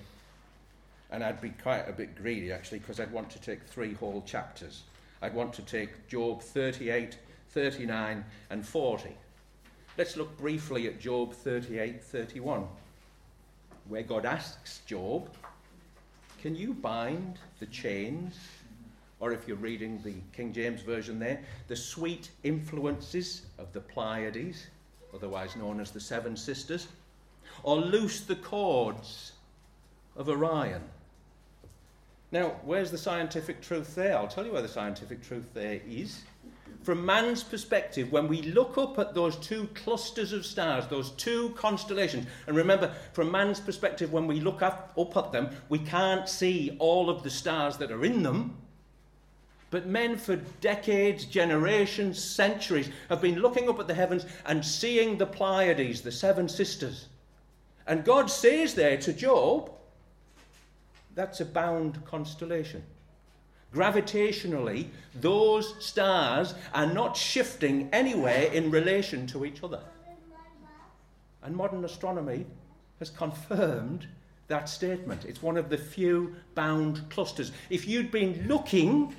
And 1.10 1.24
I'd 1.24 1.40
be 1.40 1.50
quite 1.50 1.88
a 1.88 1.92
bit 1.92 2.14
greedy 2.16 2.52
actually, 2.52 2.78
because 2.78 3.00
I'd 3.00 3.10
want 3.10 3.30
to 3.30 3.40
take 3.40 3.62
three 3.64 3.94
whole 3.94 4.22
chapters. 4.22 4.82
I'd 5.22 5.34
want 5.34 5.52
to 5.54 5.62
take 5.62 6.08
Job 6.08 6.42
38, 6.42 7.18
39, 7.50 8.24
and 8.50 8.66
40. 8.66 9.10
Let's 10.00 10.16
look 10.16 10.34
briefly 10.38 10.86
at 10.86 10.98
Job 10.98 11.34
38, 11.34 12.02
31, 12.02 12.66
where 13.86 14.02
God 14.02 14.24
asks 14.24 14.80
Job, 14.86 15.28
Can 16.40 16.56
you 16.56 16.72
bind 16.72 17.38
the 17.58 17.66
chains? 17.66 18.34
Or 19.18 19.32
if 19.34 19.46
you're 19.46 19.58
reading 19.58 20.00
the 20.02 20.14
King 20.34 20.54
James 20.54 20.80
Version 20.80 21.18
there, 21.18 21.42
the 21.68 21.76
sweet 21.76 22.30
influences 22.44 23.42
of 23.58 23.74
the 23.74 23.80
Pleiades 23.82 24.68
otherwise 25.14 25.54
known 25.54 25.80
as 25.80 25.90
the 25.90 26.00
Seven 26.00 26.34
Sisters, 26.34 26.88
or 27.62 27.76
loose 27.76 28.22
the 28.22 28.36
cords 28.36 29.32
of 30.16 30.30
Orion. 30.30 30.80
Now, 32.32 32.54
where's 32.64 32.90
the 32.90 32.96
scientific 32.96 33.60
truth 33.60 33.94
there? 33.94 34.16
I'll 34.16 34.28
tell 34.28 34.46
you 34.46 34.52
where 34.52 34.62
the 34.62 34.66
scientific 34.68 35.22
truth 35.22 35.50
there 35.52 35.82
is. 35.86 36.22
From 36.82 37.04
man's 37.04 37.42
perspective, 37.42 38.10
when 38.10 38.26
we 38.26 38.42
look 38.42 38.78
up 38.78 38.98
at 38.98 39.14
those 39.14 39.36
two 39.36 39.68
clusters 39.74 40.32
of 40.32 40.46
stars, 40.46 40.86
those 40.86 41.10
two 41.12 41.50
constellations, 41.50 42.26
and 42.46 42.56
remember, 42.56 42.92
from 43.12 43.30
man's 43.30 43.60
perspective, 43.60 44.12
when 44.12 44.26
we 44.26 44.40
look 44.40 44.62
up, 44.62 44.92
up 44.98 45.16
at 45.16 45.32
them, 45.32 45.50
we 45.68 45.78
can't 45.78 46.28
see 46.28 46.76
all 46.78 47.10
of 47.10 47.22
the 47.22 47.30
stars 47.30 47.76
that 47.76 47.92
are 47.92 48.04
in 48.04 48.22
them. 48.22 48.56
But 49.70 49.86
men 49.86 50.16
for 50.16 50.36
decades, 50.60 51.24
generations, 51.26 52.22
centuries 52.22 52.90
have 53.08 53.20
been 53.20 53.38
looking 53.38 53.68
up 53.68 53.78
at 53.78 53.86
the 53.86 53.94
heavens 53.94 54.26
and 54.46 54.64
seeing 54.64 55.16
the 55.16 55.26
Pleiades, 55.26 56.00
the 56.00 56.10
seven 56.10 56.48
sisters. 56.48 57.06
And 57.86 58.04
God 58.04 58.30
says 58.30 58.74
there 58.74 58.96
to 58.98 59.12
Job, 59.12 59.70
that's 61.14 61.40
a 61.40 61.44
bound 61.44 62.04
constellation. 62.04 62.82
Gravitationally, 63.74 64.88
those 65.20 65.74
stars 65.84 66.54
are 66.74 66.92
not 66.92 67.16
shifting 67.16 67.88
anywhere 67.92 68.50
in 68.52 68.70
relation 68.70 69.26
to 69.28 69.44
each 69.44 69.62
other. 69.62 69.80
And 71.42 71.54
modern 71.54 71.84
astronomy 71.84 72.46
has 72.98 73.10
confirmed 73.10 74.06
that 74.48 74.68
statement. 74.68 75.24
It's 75.24 75.42
one 75.42 75.56
of 75.56 75.68
the 75.68 75.78
few 75.78 76.34
bound 76.54 77.08
clusters. 77.10 77.52
If 77.70 77.86
you'd 77.86 78.10
been 78.10 78.46
looking 78.48 79.14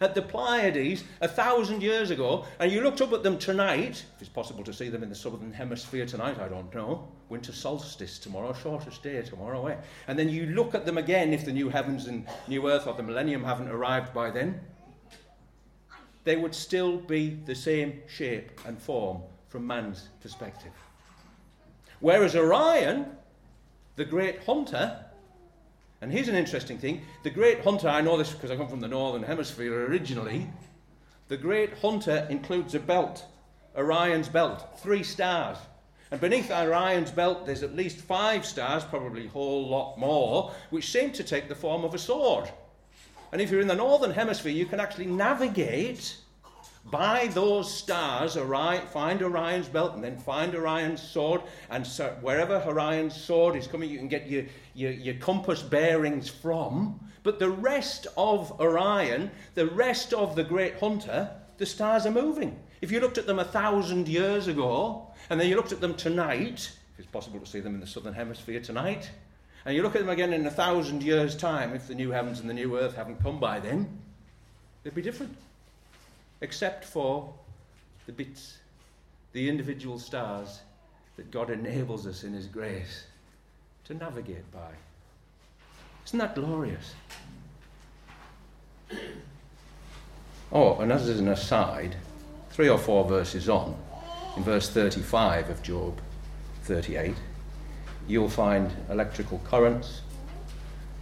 at 0.00 0.14
the 0.14 0.22
Pleiades 0.22 1.04
a 1.20 1.28
thousand 1.28 1.82
years 1.82 2.10
ago, 2.10 2.44
and 2.58 2.70
you 2.70 2.82
looked 2.82 3.00
up 3.00 3.12
at 3.12 3.22
them 3.22 3.38
tonight, 3.38 4.04
if 4.14 4.20
it's 4.20 4.28
possible 4.28 4.64
to 4.64 4.72
see 4.72 4.88
them 4.88 5.02
in 5.02 5.08
the 5.08 5.14
southern 5.14 5.52
hemisphere 5.52 6.06
tonight, 6.06 6.38
I 6.38 6.48
don't 6.48 6.74
know. 6.74 7.08
Winter 7.28 7.52
solstice 7.52 8.18
tomorrow, 8.18 8.52
shortest 8.52 9.02
day 9.02 9.20
tomorrow, 9.22 9.66
eh? 9.66 9.76
And 10.08 10.18
then 10.18 10.28
you 10.28 10.46
look 10.46 10.74
at 10.74 10.86
them 10.86 10.98
again 10.98 11.32
if 11.32 11.44
the 11.44 11.52
new 11.52 11.68
heavens 11.68 12.06
and 12.06 12.26
new 12.46 12.68
earth 12.68 12.86
or 12.86 12.94
the 12.94 13.02
millennium 13.02 13.44
haven't 13.44 13.68
arrived 13.68 14.12
by 14.12 14.30
then. 14.30 14.60
They 16.24 16.36
would 16.36 16.54
still 16.54 16.98
be 16.98 17.38
the 17.46 17.54
same 17.54 18.00
shape 18.08 18.60
and 18.66 18.80
form 18.80 19.22
from 19.48 19.66
man's 19.66 20.08
perspective. 20.20 20.72
Whereas 22.00 22.36
Orion, 22.36 23.06
the 23.94 24.04
great 24.04 24.42
hunter, 24.44 25.05
and 26.00 26.12
here's 26.12 26.28
an 26.28 26.34
interesting 26.34 26.78
thing 26.78 27.02
the 27.22 27.30
great 27.30 27.62
hunter, 27.62 27.88
I 27.88 28.00
know 28.00 28.16
this 28.16 28.32
because 28.32 28.50
I 28.50 28.56
come 28.56 28.68
from 28.68 28.80
the 28.80 28.88
northern 28.88 29.22
hemisphere 29.22 29.86
originally. 29.86 30.46
The 31.28 31.36
great 31.36 31.78
hunter 31.78 32.26
includes 32.30 32.74
a 32.74 32.78
belt, 32.78 33.24
Orion's 33.76 34.28
belt, 34.28 34.78
three 34.80 35.02
stars. 35.02 35.58
And 36.12 36.20
beneath 36.20 36.52
Orion's 36.52 37.10
belt, 37.10 37.46
there's 37.46 37.64
at 37.64 37.74
least 37.74 37.98
five 37.98 38.46
stars, 38.46 38.84
probably 38.84 39.26
a 39.26 39.30
whole 39.30 39.68
lot 39.68 39.98
more, 39.98 40.52
which 40.70 40.92
seem 40.92 41.10
to 41.12 41.24
take 41.24 41.48
the 41.48 41.54
form 41.54 41.84
of 41.84 41.94
a 41.94 41.98
sword. 41.98 42.48
And 43.32 43.40
if 43.40 43.50
you're 43.50 43.60
in 43.60 43.66
the 43.66 43.74
northern 43.74 44.12
hemisphere, 44.12 44.52
you 44.52 44.66
can 44.66 44.78
actually 44.78 45.06
navigate 45.06 46.16
by 46.90 47.26
those 47.28 47.72
stars, 47.72 48.36
Orion, 48.36 48.86
find 48.86 49.20
Orion's 49.22 49.68
belt 49.68 49.94
and 49.94 50.04
then 50.04 50.16
find 50.16 50.54
Orion's 50.54 51.02
sword. 51.02 51.42
And 51.68 51.86
so 51.86 52.16
wherever 52.20 52.62
Orion's 52.64 53.14
sword 53.14 53.56
is 53.56 53.66
coming, 53.66 53.90
you 53.90 53.98
can 53.98 54.08
get 54.08 54.28
your, 54.28 54.44
your, 54.74 54.92
your 54.92 55.14
compass 55.14 55.62
bearings 55.62 56.28
from. 56.28 57.00
But 57.22 57.38
the 57.38 57.50
rest 57.50 58.06
of 58.16 58.60
Orion, 58.60 59.30
the 59.54 59.66
rest 59.66 60.12
of 60.12 60.36
the 60.36 60.44
great 60.44 60.78
hunter, 60.78 61.30
the 61.58 61.66
stars 61.66 62.06
are 62.06 62.12
moving. 62.12 62.56
If 62.80 62.92
you 62.92 63.00
looked 63.00 63.18
at 63.18 63.26
them 63.26 63.40
a 63.40 63.44
thousand 63.44 64.06
years 64.06 64.46
ago, 64.46 65.08
and 65.28 65.40
then 65.40 65.48
you 65.48 65.56
looked 65.56 65.72
at 65.72 65.80
them 65.80 65.94
tonight, 65.94 66.70
if 66.92 67.00
it's 67.00 67.08
possible 67.08 67.40
to 67.40 67.46
see 67.46 67.60
them 67.60 67.74
in 67.74 67.80
the 67.80 67.86
southern 67.86 68.14
hemisphere 68.14 68.60
tonight, 68.60 69.10
and 69.64 69.74
you 69.74 69.82
look 69.82 69.96
at 69.96 70.02
them 70.02 70.10
again 70.10 70.32
in 70.32 70.46
a 70.46 70.50
thousand 70.50 71.02
years' 71.02 71.36
time, 71.36 71.74
if 71.74 71.88
the 71.88 71.94
new 71.96 72.10
heavens 72.10 72.38
and 72.38 72.48
the 72.48 72.54
new 72.54 72.78
earth 72.78 72.94
haven't 72.94 73.20
come 73.20 73.40
by 73.40 73.58
then, 73.58 73.98
they'd 74.84 74.94
be 74.94 75.02
different 75.02 75.36
except 76.40 76.84
for 76.84 77.32
the 78.06 78.12
bits, 78.12 78.58
the 79.32 79.48
individual 79.48 79.98
stars 79.98 80.60
that 81.16 81.30
God 81.30 81.50
enables 81.50 82.06
us 82.06 82.24
in 82.24 82.32
His 82.32 82.46
grace 82.46 83.04
to 83.84 83.94
navigate 83.94 84.50
by. 84.52 84.70
Isn't 86.06 86.18
that 86.18 86.34
glorious? 86.34 86.94
Oh, 90.52 90.78
and 90.78 90.92
as 90.92 91.08
an 91.08 91.26
aside, 91.26 91.96
three 92.50 92.68
or 92.68 92.78
four 92.78 93.04
verses 93.04 93.48
on, 93.48 93.76
in 94.36 94.44
verse 94.44 94.70
35 94.70 95.50
of 95.50 95.60
Job 95.60 96.00
38, 96.62 97.16
you'll 98.06 98.28
find 98.28 98.70
electrical 98.88 99.40
currents, 99.44 100.02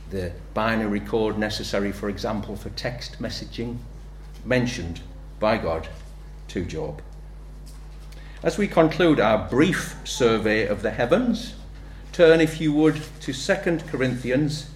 the 0.08 0.32
binary 0.54 1.00
code 1.00 1.36
necessary, 1.36 1.92
for 1.92 2.08
example, 2.08 2.56
for 2.56 2.70
text 2.70 3.20
messaging, 3.20 3.76
mentioned 4.46 5.02
by 5.44 5.58
God 5.58 5.86
to 6.48 6.64
Job. 6.64 7.02
As 8.42 8.56
we 8.56 8.66
conclude 8.66 9.20
our 9.20 9.46
brief 9.46 9.94
survey 10.02 10.66
of 10.66 10.80
the 10.80 10.90
heavens, 10.90 11.52
turn, 12.12 12.40
if 12.40 12.62
you 12.62 12.72
would, 12.72 13.02
to 13.20 13.34
2 13.34 13.80
Corinthians, 13.86 14.70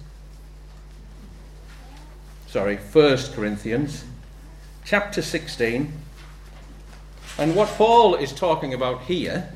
sorry, 2.45 2.75
1 2.75 3.17
Corinthians, 3.33 4.05
chapter 4.85 5.23
16. 5.23 5.91
And 7.39 7.55
what 7.55 7.69
Paul 7.69 8.13
is 8.13 8.31
talking 8.31 8.71
about 8.71 9.01
here 9.01 9.51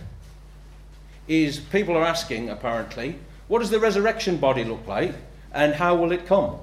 is 1.28 1.60
people 1.60 1.96
are 1.96 2.04
asking, 2.04 2.50
apparently, 2.50 3.20
what 3.48 3.60
does 3.60 3.70
the 3.70 3.80
resurrection 3.80 4.38
body 4.38 4.64
look 4.64 4.88
like 4.88 5.14
and 5.52 5.76
how 5.76 5.94
will 5.94 6.12
it 6.12 6.26
come? 6.26 6.56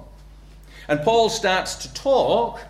And 0.89 1.03
Paul 1.03 1.29
starts 1.29 1.77
to 1.77 1.95
talk 1.95 2.61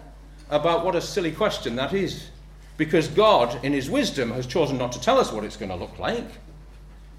about 0.51 0.85
what 0.85 0.95
a 0.95 1.01
silly 1.01 1.33
question 1.33 1.77
that 1.77 1.93
is. 1.93 2.29
Because 2.77 3.09
God, 3.09 3.65
in 3.65 3.73
His 3.73 3.91
wisdom, 3.91 4.31
has 4.33 4.47
chosen 4.47 4.79
not 4.79 4.93
to 4.93 5.01
tell 5.01 5.19
us 5.19 5.33
what 5.33 5.45
it's 5.45 5.57
going 5.57 5.71
to 5.71 5.77
look 5.77 5.99
like. 5.99 6.27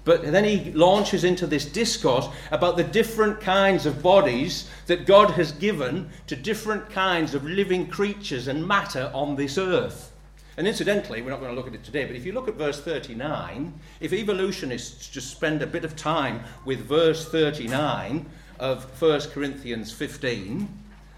But 0.04 0.24
then 0.32 0.44
he 0.44 0.72
launches 0.72 1.22
into 1.22 1.46
this 1.46 1.64
discourse 1.64 2.26
about 2.50 2.76
the 2.76 2.82
different 2.82 3.40
kinds 3.40 3.86
of 3.86 4.02
bodies 4.02 4.68
that 4.86 5.06
God 5.06 5.30
has 5.32 5.52
given 5.52 6.10
to 6.26 6.34
different 6.34 6.90
kinds 6.90 7.34
of 7.34 7.44
living 7.44 7.86
creatures 7.86 8.48
and 8.48 8.66
matter 8.66 9.12
on 9.14 9.36
this 9.36 9.58
earth. 9.58 10.12
And 10.56 10.66
incidentally, 10.66 11.22
we're 11.22 11.30
not 11.30 11.40
going 11.40 11.52
to 11.52 11.56
look 11.56 11.68
at 11.68 11.74
it 11.74 11.84
today, 11.84 12.04
but 12.04 12.16
if 12.16 12.26
you 12.26 12.32
look 12.32 12.48
at 12.48 12.54
verse 12.54 12.80
39, 12.80 13.72
if 14.00 14.12
evolutionists 14.12 15.08
just 15.08 15.30
spend 15.30 15.62
a 15.62 15.66
bit 15.66 15.84
of 15.84 15.96
time 15.96 16.42
with 16.64 16.80
verse 16.80 17.28
39 17.28 18.26
of 18.58 18.84
1 19.00 19.20
Corinthians 19.30 19.92
15, 19.92 20.68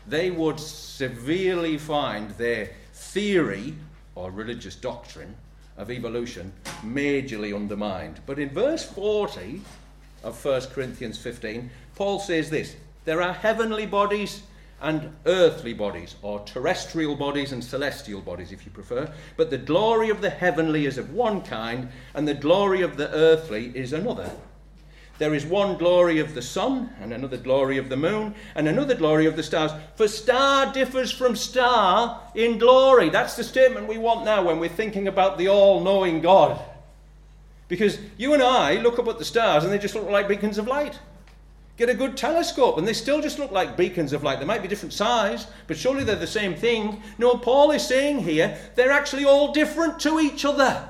they 0.07 0.31
would 0.31 0.61
severely 0.61 1.79
find 1.79 2.31
their 2.33 2.71
theory 2.93 3.75
or 4.15 4.31
religious 4.31 4.75
doctrine 4.75 5.35
of 5.77 5.91
evolution 5.91 6.53
majorly 6.83 7.55
undermined. 7.55 8.21
But 8.27 8.39
in 8.39 8.51
verse 8.51 8.85
40 8.85 9.61
of 10.23 10.45
1 10.45 10.61
Corinthians 10.73 11.19
15, 11.19 11.71
Paul 11.97 12.21
says 12.21 12.51
this 12.51 12.77
There 13.05 13.23
are 13.23 13.33
heavenly 13.33 13.87
bodies 13.87 14.43
and 14.81 15.15
earthly 15.25 15.73
bodies, 15.73 16.15
or 16.21 16.41
terrestrial 16.41 17.17
bodies 17.17 17.53
and 17.53 17.65
celestial 17.65 18.21
bodies, 18.21 18.53
if 18.53 18.67
you 18.67 18.71
prefer. 18.71 19.11
But 19.37 19.49
the 19.49 19.59
glory 19.59 20.11
of 20.11 20.21
the 20.21 20.31
heavenly 20.31 20.85
is 20.85 20.99
of 20.99 21.15
one 21.15 21.41
kind, 21.41 21.89
and 22.13 22.29
the 22.29 22.35
glory 22.35 22.83
of 22.83 22.97
the 22.97 23.11
earthly 23.11 23.73
is 23.75 23.93
another. 23.93 24.31
There 25.19 25.35
is 25.35 25.47
one 25.47 25.77
glory 25.77 26.19
of 26.19 26.35
the 26.35 26.43
sun, 26.43 26.91
and 27.01 27.13
another 27.13 27.37
glory 27.37 27.79
of 27.79 27.89
the 27.89 27.97
moon, 27.97 28.35
and 28.57 28.67
another 28.67 28.97
glory 28.97 29.27
of 29.27 29.37
the 29.37 29.45
stars. 29.45 29.71
For 29.95 30.09
star 30.09 30.73
differs 30.73 31.13
from 31.13 31.37
star 31.37 32.21
in 32.35 32.59
glory. 32.59 33.11
That's 33.11 33.37
the 33.37 33.45
statement 33.45 33.87
we 33.87 33.99
want 33.99 34.25
now 34.25 34.43
when 34.43 34.59
we're 34.59 34.69
thinking 34.69 35.07
about 35.07 35.39
the 35.39 35.49
all 35.49 35.81
knowing 35.81 36.21
God. 36.21 36.61
Because 37.69 37.99
you 38.19 38.35
and 38.35 38.43
I 38.43 38.75
look 38.75 38.99
up 38.99 39.07
at 39.07 39.19
the 39.19 39.25
stars 39.25 39.63
and 39.63 39.73
they 39.73 39.79
just 39.79 39.95
look 39.95 40.09
like 40.09 40.29
beacons 40.29 40.59
of 40.59 40.67
light. 40.67 40.99
Get 41.77 41.89
a 41.89 41.95
good 41.95 42.17
telescope, 42.17 42.79
and 42.79 42.87
they 42.87 42.93
still 42.93 43.21
just 43.21 43.39
look 43.39 43.51
like 43.51 43.77
beacons 43.77 44.13
of 44.13 44.23
light. 44.23 44.39
They 44.39 44.45
might 44.45 44.63
be 44.63 44.69
different 44.69 44.93
size, 44.93 45.47
but 45.67 45.77
surely 45.77 46.05
they're 46.05 46.17
the 46.17 46.27
same 46.27 46.55
thing. 46.55 47.03
No, 47.19 47.37
Paul 47.37 47.71
is 47.71 47.87
saying 47.87 48.21
here 48.21 48.57
they're 48.75 48.93
actually 48.93 49.25
all 49.25 49.53
different 49.53 49.99
to 50.01 50.19
each 50.21 50.45
other. 50.45 50.89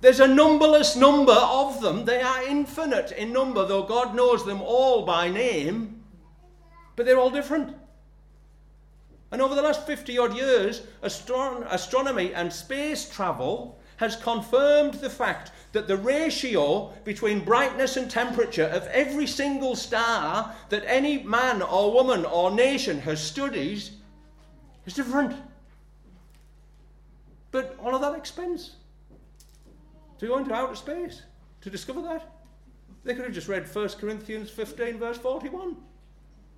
There's 0.00 0.20
a 0.20 0.28
numberless 0.28 0.96
number 0.96 1.32
of 1.32 1.82
them. 1.82 2.06
They 2.06 2.22
are 2.22 2.42
infinite 2.42 3.12
in 3.12 3.32
number, 3.32 3.66
though 3.66 3.82
God 3.82 4.14
knows 4.14 4.46
them 4.46 4.62
all 4.62 5.04
by 5.04 5.28
name, 5.28 6.02
but 6.96 7.04
they're 7.04 7.18
all 7.18 7.30
different. 7.30 7.76
And 9.30 9.42
over 9.42 9.54
the 9.54 9.62
last 9.62 9.86
50 9.86 10.18
odd 10.18 10.36
years, 10.36 10.82
astron- 11.02 11.66
astronomy 11.70 12.32
and 12.32 12.52
space 12.52 13.08
travel 13.08 13.78
has 13.98 14.16
confirmed 14.16 14.94
the 14.94 15.10
fact 15.10 15.52
that 15.72 15.86
the 15.86 15.96
ratio 15.96 16.92
between 17.04 17.44
brightness 17.44 17.98
and 17.98 18.10
temperature 18.10 18.64
of 18.64 18.86
every 18.86 19.26
single 19.26 19.76
star 19.76 20.54
that 20.70 20.82
any 20.86 21.22
man 21.22 21.60
or 21.60 21.92
woman 21.92 22.24
or 22.24 22.50
nation 22.50 22.98
has 23.00 23.22
studied 23.22 23.82
is 24.86 24.94
different. 24.94 25.36
But 27.50 27.76
all 27.78 27.94
of 27.94 28.00
that 28.00 28.16
expense 28.16 28.76
to 30.20 30.26
go 30.26 30.36
into 30.36 30.52
outer 30.52 30.74
space 30.74 31.22
to 31.62 31.70
discover 31.70 32.02
that. 32.02 32.30
They 33.04 33.14
could 33.14 33.24
have 33.24 33.32
just 33.32 33.48
read 33.48 33.74
1 33.74 33.88
Corinthians 33.98 34.50
15, 34.50 34.98
verse 34.98 35.16
41, 35.16 35.76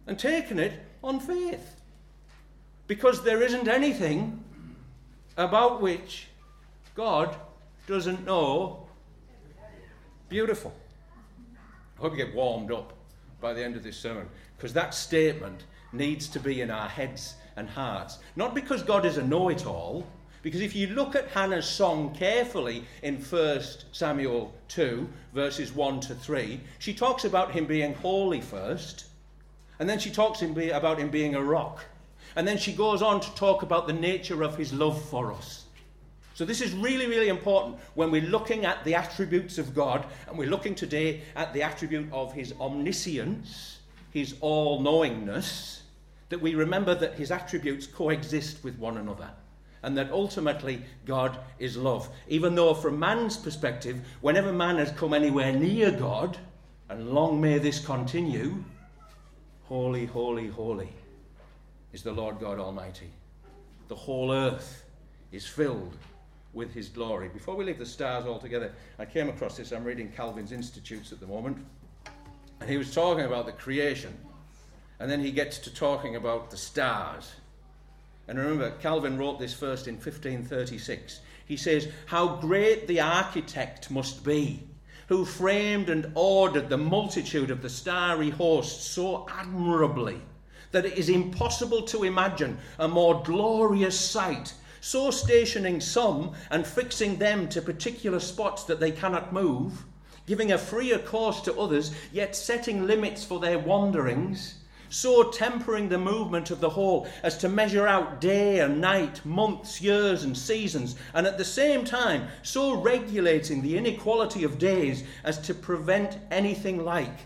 and 0.09 0.19
taken 0.19 0.59
it 0.59 0.73
on 1.03 1.21
faith. 1.21 1.77
Because 2.89 3.23
there 3.23 3.41
isn't 3.41 3.69
anything 3.69 4.43
about 5.37 5.81
which 5.81 6.27
God 6.97 7.37
doesn't 7.87 8.27
know. 8.27 8.89
Beautiful. 10.29 10.75
I 11.97 12.03
hope 12.03 12.19
you 12.19 12.25
get 12.25 12.35
warmed 12.35 12.73
up 12.73 12.93
by 13.41 13.53
the 13.53 13.63
end 13.63 13.77
of 13.77 13.85
this 13.85 13.97
sermon 13.97 14.29
because 14.57 14.73
that 14.73 14.93
statement 14.93 15.65
needs 15.93 16.27
to 16.29 16.41
be 16.41 16.63
in 16.63 16.71
our 16.71 16.89
heads 16.89 17.37
and 17.57 17.69
hearts. 17.69 18.19
Not 18.35 18.57
because 18.57 18.83
God 18.83 19.07
is 19.07 19.19
a 19.19 19.23
know 19.23 19.51
it 19.51 19.67
all, 19.67 20.05
because 20.43 20.61
if 20.61 20.75
you 20.75 20.89
look 20.89 21.15
at 21.15 21.29
Hannah's 21.29 21.69
song 21.69 22.15
carefully 22.15 22.85
in 23.03 23.17
1 23.17 23.61
Samuel 23.93 24.53
2, 24.69 25.09
verses 25.33 25.73
1 25.73 26.01
to 26.01 26.15
3, 26.17 26.61
she 26.81 26.93
talks 26.93 27.25
about 27.25 27.53
him 27.53 27.65
being 27.65 27.95
holy 27.95 28.41
first, 28.41 29.07
and 29.79 29.89
then 29.89 30.01
she 30.01 30.11
talks 30.11 30.43
about 30.43 30.99
him 30.99 31.11
being 31.11 31.37
a 31.37 31.43
rock. 31.43 31.85
And 32.35 32.47
then 32.47 32.59
she 32.59 32.73
goes 32.73 33.03
on 33.03 33.21
to 33.21 33.35
talk 33.35 33.63
about 33.63 33.87
the 33.87 33.93
nature 33.93 34.43
of 34.43 34.57
his 34.57 34.73
love 34.73 35.01
for 35.09 35.33
us. 35.33 35.65
So, 36.35 36.47
this 36.47 36.63
is 36.63 36.73
really, 36.73 37.07
really 37.07 37.29
important 37.29 37.77
when 37.95 38.11
we're 38.11 38.23
looking 38.23 38.65
at 38.65 38.83
the 38.85 38.95
attributes 38.95 39.59
of 39.59 39.75
God, 39.75 40.07
and 40.27 40.39
we're 40.39 40.49
looking 40.49 40.75
today 40.75 41.21
at 41.37 41.53
the 41.53 41.63
attribute 41.63 42.11
of 42.11 42.33
his 42.33 42.55
omniscience, 42.59 43.81
his 44.11 44.35
all 44.41 44.81
knowingness, 44.81 45.83
that 46.31 46.41
we 46.41 46.55
remember 46.55 46.95
that 46.95 47.15
his 47.15 47.31
attributes 47.31 47.87
coexist 47.87 48.65
with 48.65 48.79
one 48.79 48.97
another, 48.97 49.29
and 49.83 49.97
that 49.97 50.11
ultimately 50.11 50.83
God 51.05 51.39
is 51.59 51.77
love. 51.77 52.09
Even 52.29 52.55
though, 52.55 52.75
from 52.75 52.99
man's 52.99 53.37
perspective, 53.37 54.01
whenever 54.21 54.53
man 54.53 54.79
has 54.79 54.91
come 54.93 55.15
anywhere 55.15 55.53
near 55.53 55.91
God, 55.91 56.39
and 56.89 57.11
long 57.11 57.41
may 57.41 57.59
this 57.59 57.85
continue, 57.85 58.63
holy, 59.65 60.07
holy, 60.07 60.49
holy 60.49 60.93
is 61.93 62.03
the 62.03 62.13
Lord 62.13 62.39
God 62.39 62.59
Almighty. 62.59 63.11
The 63.89 63.95
whole 63.95 64.33
earth 64.33 64.85
is 65.33 65.47
filled 65.47 65.97
with 66.53 66.73
his 66.73 66.89
glory. 66.89 67.29
Before 67.29 67.57
we 67.57 67.65
leave 67.65 67.79
the 67.79 67.87
stars 67.87 68.27
altogether, 68.27 68.73
I 68.99 69.05
came 69.05 69.29
across 69.29 69.57
this. 69.57 69.73
I'm 69.73 69.85
reading 69.85 70.13
Calvin's 70.15 70.53
Institutes 70.53 71.13
at 71.13 71.21
the 71.21 71.27
moment. 71.27 71.59
And 72.61 72.71
he 72.71 72.77
was 72.77 72.95
talking 72.95 73.25
about 73.25 73.47
the 73.47 73.53
creation. 73.53 74.15
And 75.01 75.11
then 75.11 75.21
he 75.21 75.33
gets 75.33 75.59
to 75.61 75.75
talking 75.75 76.17
about 76.17 76.51
the 76.51 76.57
stars. 76.57 77.33
And 78.29 78.39
remember, 78.39 78.71
Calvin 78.81 79.19
wrote 79.19 79.39
this 79.39 79.55
first 79.55 79.89
in 79.89 79.95
1536. 79.95 81.21
He 81.47 81.57
says, 81.57 81.89
How 82.07 82.37
great 82.37 82.87
the 82.87 83.01
architect 83.01 83.91
must 83.91 84.25
be, 84.25 84.63
who 85.09 85.25
framed 85.25 85.91
and 85.91 86.13
ordered 86.15 86.69
the 86.69 86.79
multitude 86.79 87.51
of 87.51 87.63
the 87.63 87.69
starry 87.69 88.31
host 88.31 88.93
so 88.93 89.27
admirably 89.29 90.21
that 90.71 90.87
it 90.87 90.97
is 90.97 91.09
impossible 91.09 91.83
to 91.83 92.05
imagine 92.05 92.59
a 92.79 92.89
more 92.89 93.23
glorious 93.23 93.99
sight 93.99 94.55
so 94.83 95.13
stationing 95.13 95.81
some 95.81 96.35
and 96.51 96.67
fixing 96.67 97.17
them 97.17 97.49
to 97.49 97.63
particular 97.63 98.19
spots 98.19 98.65
that 98.65 98.81
they 98.81 98.91
cannot 98.91 99.33
move, 99.33 99.85
giving 100.27 100.51
a 100.51 100.59
freer 100.59 100.99
course 100.99 101.41
to 101.41 101.57
others, 101.57 101.95
yet 102.13 102.35
setting 102.35 102.85
limits 102.85 103.25
for 103.25 103.39
their 103.39 103.61
wanderings, 103.61 104.57
so 104.93 105.31
tempering 105.31 105.89
the 105.89 105.99
movement 105.99 106.51
of 106.51 106.61
the 106.61 106.69
whole 106.69 107.09
as 107.23 107.39
to 107.39 107.49
measure 107.49 107.87
out 107.87 108.21
day 108.21 108.61
and 108.61 108.81
night, 108.81 109.25
months, 109.25 109.81
years, 109.81 110.23
and 110.23 110.37
seasons, 110.37 110.97
and 111.15 111.27
at 111.27 111.39
the 111.39 111.45
same 111.45 111.85
time 111.85 112.29
so 112.43 112.75
regulating 112.75 113.63
the 113.63 113.77
inequality 113.77 114.45
of 114.45 114.59
days 114.59 115.03
as 115.25 115.39
to 115.39 115.55
prevent 115.55 116.19
anything 116.31 116.85
like 116.85 117.21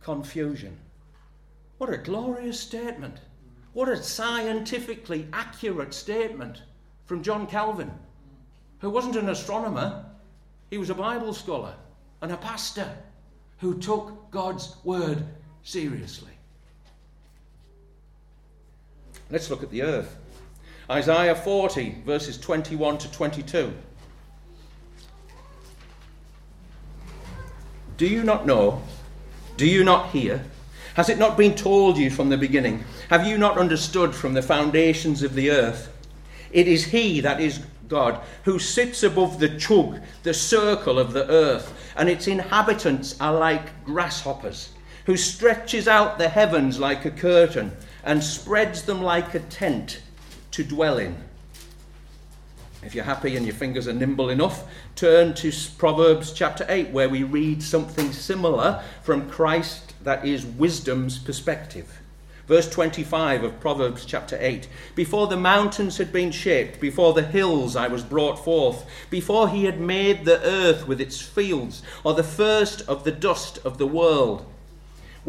confusion. 0.00 0.78
What 1.78 1.90
a 1.90 1.98
glorious 1.98 2.60
statement! 2.60 3.18
What 3.72 3.88
a 3.88 4.02
scientifically 4.02 5.28
accurate 5.32 5.94
statement 5.94 6.62
from 7.04 7.22
John 7.22 7.46
Calvin, 7.46 7.90
who 8.78 8.90
wasn't 8.90 9.16
an 9.16 9.28
astronomer, 9.28 10.04
he 10.70 10.78
was 10.78 10.90
a 10.90 10.94
Bible 10.94 11.34
scholar 11.34 11.74
and 12.22 12.30
a 12.30 12.36
pastor 12.36 12.88
who 13.58 13.78
took 13.78 14.30
God's 14.30 14.76
word 14.84 15.24
seriously. 15.62 16.37
Let's 19.30 19.50
look 19.50 19.62
at 19.62 19.70
the 19.70 19.82
earth. 19.82 20.16
Isaiah 20.90 21.34
40, 21.34 22.02
verses 22.06 22.38
21 22.38 22.98
to 22.98 23.12
22. 23.12 23.74
Do 27.98 28.06
you 28.06 28.22
not 28.22 28.46
know? 28.46 28.82
Do 29.58 29.66
you 29.66 29.84
not 29.84 30.10
hear? 30.10 30.44
Has 30.94 31.10
it 31.10 31.18
not 31.18 31.36
been 31.36 31.54
told 31.54 31.98
you 31.98 32.10
from 32.10 32.30
the 32.30 32.38
beginning? 32.38 32.84
Have 33.10 33.26
you 33.26 33.36
not 33.36 33.58
understood 33.58 34.14
from 34.14 34.32
the 34.32 34.42
foundations 34.42 35.22
of 35.22 35.34
the 35.34 35.50
earth? 35.50 35.92
It 36.50 36.66
is 36.66 36.86
He, 36.86 37.20
that 37.20 37.40
is 37.40 37.60
God, 37.88 38.20
who 38.44 38.58
sits 38.58 39.02
above 39.02 39.40
the 39.40 39.58
chug, 39.58 40.00
the 40.22 40.32
circle 40.32 40.98
of 40.98 41.12
the 41.12 41.28
earth, 41.28 41.92
and 41.96 42.08
its 42.08 42.26
inhabitants 42.26 43.20
are 43.20 43.34
like 43.34 43.84
grasshoppers, 43.84 44.70
who 45.04 45.16
stretches 45.16 45.86
out 45.86 46.18
the 46.18 46.28
heavens 46.28 46.78
like 46.78 47.04
a 47.04 47.10
curtain 47.10 47.76
and 48.08 48.24
spreads 48.24 48.84
them 48.84 49.02
like 49.02 49.34
a 49.34 49.38
tent 49.38 50.00
to 50.50 50.64
dwell 50.64 50.96
in. 50.96 51.14
If 52.82 52.94
you're 52.94 53.04
happy 53.04 53.36
and 53.36 53.44
your 53.44 53.54
fingers 53.54 53.86
are 53.86 53.92
nimble 53.92 54.30
enough, 54.30 54.64
turn 54.96 55.34
to 55.34 55.52
Proverbs 55.76 56.32
chapter 56.32 56.64
8, 56.70 56.88
where 56.88 57.10
we 57.10 57.22
read 57.22 57.62
something 57.62 58.10
similar 58.12 58.82
from 59.02 59.28
Christ, 59.28 59.92
that 60.04 60.24
is 60.24 60.46
wisdom's 60.46 61.18
perspective. 61.18 62.00
Verse 62.46 62.70
25 62.70 63.44
of 63.44 63.60
Proverbs 63.60 64.06
chapter 64.06 64.38
8 64.40 64.68
Before 64.94 65.26
the 65.26 65.36
mountains 65.36 65.98
had 65.98 66.10
been 66.10 66.30
shaped, 66.30 66.80
before 66.80 67.12
the 67.12 67.26
hills 67.26 67.76
I 67.76 67.88
was 67.88 68.02
brought 68.02 68.42
forth, 68.42 68.86
before 69.10 69.50
he 69.50 69.66
had 69.66 69.80
made 69.80 70.24
the 70.24 70.42
earth 70.42 70.88
with 70.88 70.98
its 70.98 71.20
fields, 71.20 71.82
or 72.04 72.14
the 72.14 72.24
first 72.24 72.80
of 72.88 73.04
the 73.04 73.12
dust 73.12 73.58
of 73.66 73.76
the 73.76 73.86
world. 73.86 74.46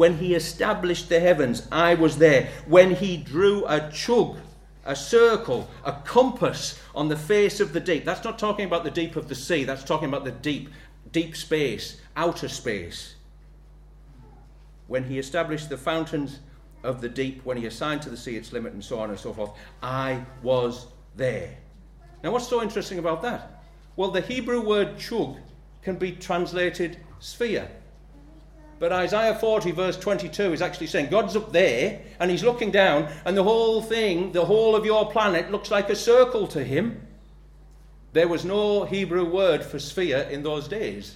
When 0.00 0.16
he 0.16 0.34
established 0.34 1.10
the 1.10 1.20
heavens, 1.20 1.68
I 1.70 1.92
was 1.92 2.16
there. 2.16 2.48
When 2.66 2.94
he 2.94 3.18
drew 3.18 3.66
a 3.66 3.90
chug, 3.90 4.38
a 4.82 4.96
circle, 4.96 5.68
a 5.84 5.92
compass 5.92 6.80
on 6.94 7.08
the 7.08 7.18
face 7.18 7.60
of 7.60 7.74
the 7.74 7.80
deep. 7.80 8.06
That's 8.06 8.24
not 8.24 8.38
talking 8.38 8.64
about 8.64 8.82
the 8.82 8.90
deep 8.90 9.14
of 9.14 9.28
the 9.28 9.34
sea, 9.34 9.64
that's 9.64 9.84
talking 9.84 10.08
about 10.08 10.24
the 10.24 10.30
deep, 10.30 10.70
deep 11.12 11.36
space, 11.36 12.00
outer 12.16 12.48
space. 12.48 13.16
When 14.86 15.04
he 15.04 15.18
established 15.18 15.68
the 15.68 15.76
fountains 15.76 16.38
of 16.82 17.02
the 17.02 17.08
deep, 17.10 17.44
when 17.44 17.58
he 17.58 17.66
assigned 17.66 18.00
to 18.00 18.08
the 18.08 18.16
sea 18.16 18.36
its 18.36 18.54
limit, 18.54 18.72
and 18.72 18.82
so 18.82 19.00
on 19.00 19.10
and 19.10 19.18
so 19.18 19.34
forth, 19.34 19.50
I 19.82 20.24
was 20.42 20.86
there. 21.14 21.58
Now, 22.24 22.30
what's 22.30 22.48
so 22.48 22.62
interesting 22.62 23.00
about 23.00 23.20
that? 23.20 23.64
Well, 23.96 24.10
the 24.10 24.22
Hebrew 24.22 24.62
word 24.62 24.98
chug 24.98 25.36
can 25.82 25.96
be 25.96 26.12
translated 26.12 26.96
sphere. 27.18 27.68
But 28.80 28.92
Isaiah 28.92 29.34
40, 29.34 29.72
verse 29.72 29.98
22, 29.98 30.54
is 30.54 30.62
actually 30.62 30.86
saying 30.86 31.10
God's 31.10 31.36
up 31.36 31.52
there 31.52 32.00
and 32.18 32.30
he's 32.30 32.42
looking 32.42 32.70
down, 32.70 33.08
and 33.26 33.36
the 33.36 33.44
whole 33.44 33.82
thing, 33.82 34.32
the 34.32 34.46
whole 34.46 34.74
of 34.74 34.86
your 34.86 35.12
planet, 35.12 35.52
looks 35.52 35.70
like 35.70 35.90
a 35.90 35.94
circle 35.94 36.46
to 36.48 36.64
him. 36.64 37.06
There 38.14 38.26
was 38.26 38.46
no 38.46 38.84
Hebrew 38.84 39.26
word 39.26 39.62
for 39.62 39.78
sphere 39.78 40.26
in 40.30 40.42
those 40.42 40.66
days. 40.66 41.14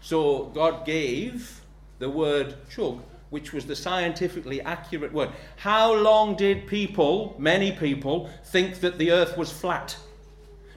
So 0.00 0.46
God 0.46 0.84
gave 0.84 1.60
the 2.00 2.10
word 2.10 2.56
chug, 2.68 3.00
which 3.30 3.52
was 3.52 3.64
the 3.64 3.76
scientifically 3.76 4.60
accurate 4.62 5.12
word. 5.12 5.30
How 5.58 5.94
long 5.94 6.34
did 6.34 6.66
people, 6.66 7.36
many 7.38 7.70
people, 7.70 8.28
think 8.46 8.80
that 8.80 8.98
the 8.98 9.12
earth 9.12 9.38
was 9.38 9.52
flat? 9.52 9.96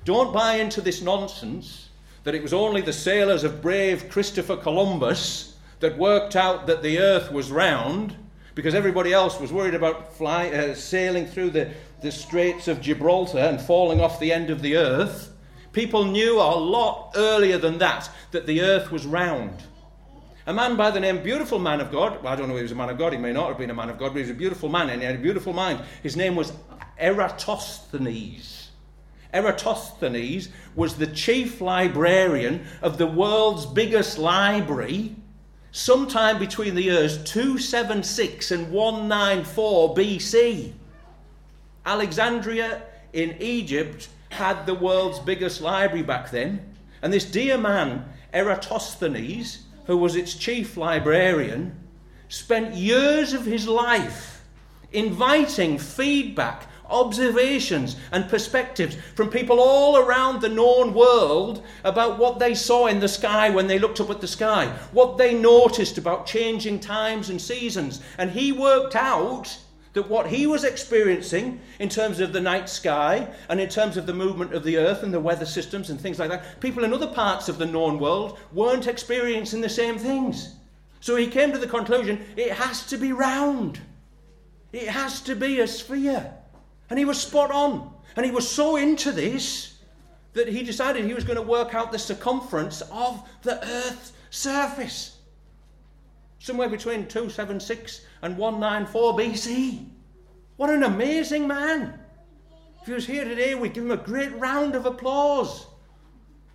Don't 0.03 0.31
buy 0.31 0.57
into 0.57 0.79
this 0.79 1.01
nonsense 1.01 1.89
that 2.23 2.35
it 2.35 2.43
was 2.43 2.53
only 2.53 2.81
the 2.81 2.93
sailors 2.93 3.43
of 3.43 3.63
brave 3.63 4.09
Christopher 4.09 4.57
Columbus 4.57 5.54
that 5.79 5.97
worked 5.97 6.35
out 6.35 6.67
that 6.67 6.81
the 6.81 6.99
earth 6.99 7.31
was 7.31 7.51
round 7.51 8.15
because 8.55 8.73
everybody 8.73 9.11
else 9.11 9.39
was 9.39 9.51
worried 9.51 9.75
about 9.75 10.15
fly, 10.15 10.49
uh, 10.49 10.73
sailing 10.73 11.27
through 11.27 11.49
the, 11.49 11.71
the 12.01 12.11
Straits 12.11 12.67
of 12.67 12.81
Gibraltar 12.81 13.39
and 13.39 13.59
falling 13.59 13.99
off 13.99 14.19
the 14.19 14.31
end 14.31 14.49
of 14.49 14.61
the 14.61 14.77
earth. 14.77 15.31
People 15.73 16.05
knew 16.05 16.39
a 16.39 16.55
lot 16.55 17.11
earlier 17.15 17.57
than 17.57 17.77
that 17.79 18.09
that 18.31 18.47
the 18.47 18.61
earth 18.61 18.91
was 18.91 19.05
round. 19.05 19.63
A 20.47 20.53
man 20.53 20.77
by 20.77 20.91
the 20.91 20.99
name, 20.99 21.21
beautiful 21.21 21.59
man 21.59 21.81
of 21.81 21.91
God, 21.91 22.23
well, 22.23 22.31
I 22.31 22.35
don't 22.35 22.47
know 22.47 22.53
if 22.53 22.59
he 22.59 22.63
was 22.63 22.71
a 22.71 22.75
man 22.75 22.89
of 22.89 22.97
God, 22.97 23.11
he 23.11 23.19
may 23.19 23.33
not 23.33 23.49
have 23.49 23.57
been 23.57 23.71
a 23.71 23.75
man 23.75 23.89
of 23.89 23.97
God, 23.97 24.09
but 24.09 24.17
he 24.17 24.21
was 24.21 24.29
a 24.29 24.35
beautiful 24.35 24.69
man 24.69 24.89
and 24.89 25.01
he 25.01 25.05
had 25.05 25.15
a 25.15 25.19
beautiful 25.19 25.53
mind. 25.53 25.81
His 26.01 26.15
name 26.15 26.35
was 26.35 26.53
Eratosthenes. 26.97 28.69
Eratosthenes 29.33 30.49
was 30.75 30.95
the 30.95 31.07
chief 31.07 31.59
librarian 31.59 32.65
of 32.81 32.97
the 32.97 33.07
world's 33.07 33.65
biggest 33.65 34.17
library 34.17 35.15
sometime 35.75 36.39
between 36.39 36.73
the 36.73 36.83
years 36.83 37.21
276 37.25 38.49
and 38.51 38.71
194 38.71 39.93
BC. 39.93 40.71
Alexandria 41.85 42.81
in 43.11 43.35
Egypt 43.41 44.07
had 44.29 44.65
the 44.65 44.73
world's 44.73 45.19
biggest 45.19 45.59
library 45.59 46.01
back 46.01 46.31
then, 46.31 46.73
and 47.01 47.11
this 47.11 47.25
dear 47.25 47.57
man, 47.57 48.05
Eratosthenes, 48.33 49.63
who 49.85 49.97
was 49.97 50.15
its 50.15 50.33
chief 50.33 50.77
librarian, 50.77 51.77
spent 52.29 52.73
years 52.73 53.33
of 53.33 53.45
his 53.45 53.67
life 53.67 54.45
inviting 54.93 55.77
feedback 55.77 56.69
observations 56.89 57.95
and 58.11 58.29
perspectives 58.29 58.95
from 59.15 59.29
people 59.29 59.59
all 59.59 59.97
around 59.97 60.41
the 60.41 60.49
known 60.49 60.93
world 60.93 61.63
about 61.83 62.17
what 62.17 62.39
they 62.39 62.53
saw 62.53 62.87
in 62.87 62.99
the 62.99 63.07
sky 63.07 63.49
when 63.49 63.67
they 63.67 63.79
looked 63.79 63.99
up 63.99 64.09
at 64.09 64.21
the 64.21 64.27
sky, 64.27 64.67
what 64.91 65.17
they 65.17 65.33
noticed 65.33 65.97
about 65.97 66.25
changing 66.25 66.79
times 66.79 67.29
and 67.29 67.41
seasons. 67.41 68.01
And 68.17 68.31
he 68.31 68.51
worked 68.51 68.95
out 68.95 69.57
that 69.95 70.09
what 70.09 70.27
he 70.27 70.45
was 70.45 70.65
experiencing 70.65 71.59
in 71.79 71.87
terms 71.87 72.19
of 72.19 72.33
the 72.33 72.41
night 72.41 72.67
sky 72.67 73.33
and 73.49 73.61
in 73.61 73.69
terms 73.69 73.95
of 73.95 74.05
the 74.05 74.13
movement 74.13 74.53
of 74.53 74.63
the 74.63 74.77
earth 74.77 75.03
and 75.03 75.13
the 75.13 75.19
weather 75.19 75.45
systems 75.45 75.89
and 75.89 75.99
things 75.99 76.19
like 76.19 76.29
that, 76.29 76.59
people 76.59 76.83
in 76.83 76.93
other 76.93 77.07
parts 77.07 77.47
of 77.47 77.57
the 77.57 77.65
known 77.65 77.97
world 77.97 78.37
weren't 78.51 78.87
experiencing 78.87 79.61
the 79.61 79.69
same 79.69 79.97
things. 79.97 80.55
So 80.99 81.15
he 81.15 81.27
came 81.27 81.51
to 81.53 81.57
the 81.57 81.67
conclusion 81.67 82.25
it 82.35 82.51
has 82.51 82.85
to 82.87 82.97
be 82.97 83.13
round. 83.13 83.79
It 84.73 84.89
has 84.89 85.21
to 85.21 85.35
be 85.35 85.61
a 85.61 85.67
sphere. 85.67 86.33
And 86.89 86.99
he 86.99 87.05
was 87.05 87.21
spot 87.21 87.51
on. 87.51 87.93
And 88.15 88.25
he 88.25 88.31
was 88.31 88.49
so 88.49 88.75
into 88.75 89.11
this 89.11 89.77
that 90.33 90.47
he 90.47 90.63
decided 90.63 91.05
he 91.05 91.13
was 91.13 91.23
going 91.23 91.37
to 91.37 91.41
work 91.41 91.73
out 91.73 91.91
the 91.91 91.99
circumference 91.99 92.81
of 92.91 93.27
the 93.41 93.63
Earth's 93.65 94.13
surface. 94.29 95.17
Somewhere 96.39 96.69
between 96.69 97.07
276 97.07 98.01
and 98.21 98.37
194 98.37 99.17
BC. 99.17 99.87
What 100.57 100.69
an 100.69 100.83
amazing 100.83 101.47
man. 101.47 101.99
If 102.81 102.87
he 102.87 102.93
was 102.93 103.07
here 103.07 103.25
today, 103.25 103.55
we'd 103.55 103.73
give 103.73 103.85
him 103.85 103.91
a 103.91 103.97
great 103.97 104.33
round 104.37 104.75
of 104.75 104.85
applause. 104.85 105.65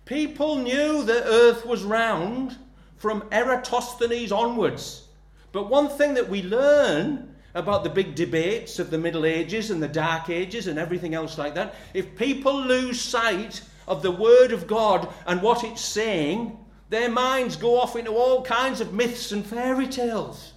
People 0.05 0.55
knew 0.55 1.03
the 1.03 1.23
earth 1.25 1.65
was 1.65 1.83
round 1.83 2.57
from 2.97 3.23
Eratosthenes 3.31 4.31
onwards. 4.31 5.07
But 5.51 5.69
one 5.69 5.89
thing 5.89 6.13
that 6.13 6.29
we 6.29 6.43
learn 6.43 7.30
about 7.53 7.83
the 7.83 7.89
big 7.89 8.15
debates 8.15 8.79
of 8.79 8.89
the 8.89 8.97
Middle 8.97 9.25
Ages 9.25 9.71
and 9.71 9.81
the 9.81 9.87
Dark 9.87 10.29
Ages 10.29 10.67
and 10.67 10.79
everything 10.79 11.13
else 11.13 11.37
like 11.37 11.55
that, 11.55 11.75
if 11.93 12.15
people 12.15 12.61
lose 12.61 13.01
sight 13.01 13.61
of 13.87 14.01
the 14.01 14.11
Word 14.11 14.51
of 14.51 14.67
God 14.67 15.11
and 15.25 15.41
what 15.41 15.63
it's 15.63 15.81
saying, 15.81 16.57
their 16.89 17.09
minds 17.09 17.55
go 17.55 17.79
off 17.79 17.95
into 17.95 18.11
all 18.11 18.43
kinds 18.43 18.81
of 18.81 18.93
myths 18.93 19.31
and 19.31 19.45
fairy 19.45 19.87
tales. 19.87 20.53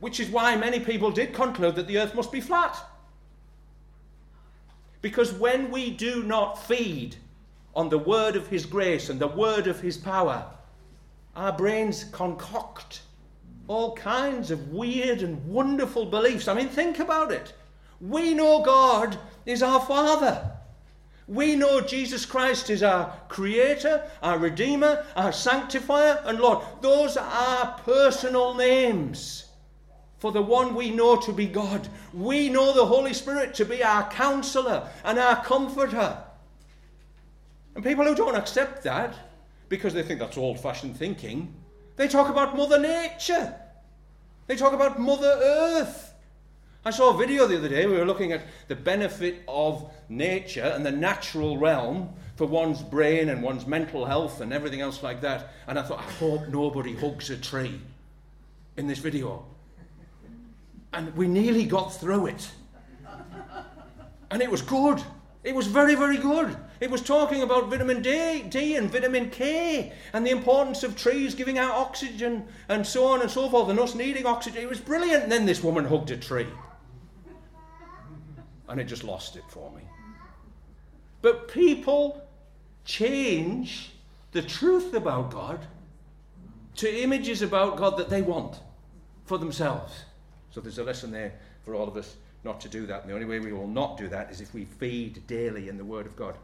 Which 0.00 0.20
is 0.20 0.30
why 0.30 0.56
many 0.56 0.80
people 0.80 1.10
did 1.10 1.34
conclude 1.34 1.74
that 1.74 1.86
the 1.86 1.98
earth 1.98 2.14
must 2.14 2.32
be 2.32 2.40
flat. 2.40 2.78
Because 5.02 5.32
when 5.32 5.70
we 5.70 5.90
do 5.90 6.22
not 6.22 6.64
feed 6.66 7.16
on 7.74 7.88
the 7.88 7.98
word 7.98 8.36
of 8.36 8.48
His 8.48 8.66
grace 8.66 9.08
and 9.08 9.20
the 9.20 9.28
word 9.28 9.66
of 9.66 9.80
His 9.80 9.96
power, 9.96 10.46
our 11.36 11.52
brains 11.52 12.04
concoct 12.04 13.02
all 13.68 13.94
kinds 13.94 14.50
of 14.50 14.70
weird 14.70 15.22
and 15.22 15.46
wonderful 15.46 16.06
beliefs. 16.06 16.48
I 16.48 16.54
mean, 16.54 16.68
think 16.68 16.98
about 16.98 17.30
it. 17.30 17.52
We 18.00 18.34
know 18.34 18.62
God 18.62 19.18
is 19.46 19.62
our 19.62 19.80
Father. 19.80 20.50
We 21.26 21.54
know 21.54 21.82
Jesus 21.82 22.24
Christ 22.24 22.70
is 22.70 22.82
our 22.82 23.12
Creator, 23.28 24.02
our 24.22 24.38
Redeemer, 24.38 25.04
our 25.14 25.32
Sanctifier, 25.32 26.22
and 26.24 26.38
Lord. 26.40 26.64
Those 26.80 27.18
are 27.18 27.30
our 27.30 27.78
personal 27.80 28.54
names 28.54 29.44
for 30.18 30.32
the 30.32 30.42
one 30.42 30.74
we 30.74 30.90
know 30.90 31.16
to 31.16 31.32
be 31.32 31.46
God. 31.46 31.86
We 32.14 32.48
know 32.48 32.72
the 32.72 32.86
Holy 32.86 33.12
Spirit 33.12 33.54
to 33.54 33.64
be 33.64 33.84
our 33.84 34.10
counselor 34.10 34.88
and 35.04 35.18
our 35.18 35.44
comforter. 35.44 36.16
And 37.74 37.84
people 37.84 38.04
who 38.04 38.14
don't 38.14 38.34
accept 38.34 38.82
that, 38.84 39.14
because 39.68 39.92
they 39.92 40.02
think 40.02 40.18
that's 40.18 40.38
old 40.38 40.58
fashioned 40.58 40.96
thinking, 40.96 41.54
they 41.98 42.08
talk 42.08 42.30
about 42.30 42.56
Mother 42.56 42.78
Nature. 42.78 43.54
They 44.46 44.56
talk 44.56 44.72
about 44.72 44.98
Mother 44.98 45.38
Earth. 45.42 46.14
I 46.84 46.90
saw 46.90 47.12
a 47.12 47.18
video 47.18 47.46
the 47.46 47.58
other 47.58 47.68
day. 47.68 47.86
We 47.86 47.98
were 47.98 48.06
looking 48.06 48.32
at 48.32 48.42
the 48.68 48.76
benefit 48.76 49.42
of 49.46 49.92
nature 50.08 50.62
and 50.62 50.86
the 50.86 50.92
natural 50.92 51.58
realm 51.58 52.14
for 52.36 52.46
one's 52.46 52.80
brain 52.80 53.28
and 53.28 53.42
one's 53.42 53.66
mental 53.66 54.06
health 54.06 54.40
and 54.40 54.52
everything 54.52 54.80
else 54.80 55.02
like 55.02 55.20
that. 55.20 55.52
And 55.66 55.78
I 55.78 55.82
thought, 55.82 55.98
I 55.98 56.10
hope 56.12 56.48
nobody 56.48 56.94
hugs 56.94 57.28
a 57.30 57.36
tree 57.36 57.80
in 58.76 58.86
this 58.86 59.00
video. 59.00 59.44
And 60.94 61.14
we 61.16 61.26
nearly 61.26 61.66
got 61.66 61.88
through 61.88 62.28
it. 62.28 62.50
And 64.30 64.40
it 64.40 64.50
was 64.50 64.62
good. 64.62 65.02
It 65.42 65.54
was 65.54 65.66
very, 65.66 65.96
very 65.96 66.16
good. 66.16 66.56
It 66.80 66.90
was 66.90 67.02
talking 67.02 67.42
about 67.42 67.68
vitamin 67.68 68.02
D, 68.02 68.42
D 68.42 68.76
and 68.76 68.90
vitamin 68.90 69.30
K 69.30 69.92
and 70.12 70.24
the 70.24 70.30
importance 70.30 70.84
of 70.84 70.96
trees 70.96 71.34
giving 71.34 71.58
out 71.58 71.74
oxygen 71.74 72.46
and 72.68 72.86
so 72.86 73.06
on 73.06 73.20
and 73.20 73.30
so 73.30 73.48
forth 73.48 73.68
and 73.68 73.80
us 73.80 73.94
needing 73.94 74.26
oxygen. 74.26 74.62
It 74.62 74.68
was 74.68 74.80
brilliant. 74.80 75.24
And 75.24 75.32
then 75.32 75.44
this 75.44 75.62
woman 75.62 75.84
hugged 75.84 76.10
a 76.10 76.16
tree. 76.16 76.46
And 78.68 78.80
it 78.80 78.84
just 78.84 79.02
lost 79.02 79.36
it 79.36 79.44
for 79.48 79.72
me. 79.72 79.82
But 81.20 81.48
people 81.48 82.22
change 82.84 83.90
the 84.32 84.42
truth 84.42 84.94
about 84.94 85.30
God 85.32 85.66
to 86.76 87.02
images 87.02 87.42
about 87.42 87.76
God 87.76 87.96
that 87.96 88.08
they 88.08 88.22
want 88.22 88.60
for 89.24 89.36
themselves. 89.36 90.04
So 90.50 90.60
there's 90.60 90.78
a 90.78 90.84
lesson 90.84 91.10
there 91.10 91.32
for 91.64 91.74
all 91.74 91.88
of 91.88 91.96
us 91.96 92.16
not 92.44 92.60
to 92.60 92.68
do 92.68 92.86
that. 92.86 93.02
And 93.02 93.10
the 93.10 93.14
only 93.14 93.26
way 93.26 93.40
we 93.40 93.52
will 93.52 93.66
not 93.66 93.96
do 93.96 94.06
that 94.08 94.30
is 94.30 94.40
if 94.40 94.54
we 94.54 94.64
feed 94.64 95.26
daily 95.26 95.68
in 95.68 95.76
the 95.76 95.84
Word 95.84 96.06
of 96.06 96.14
God. 96.14 96.36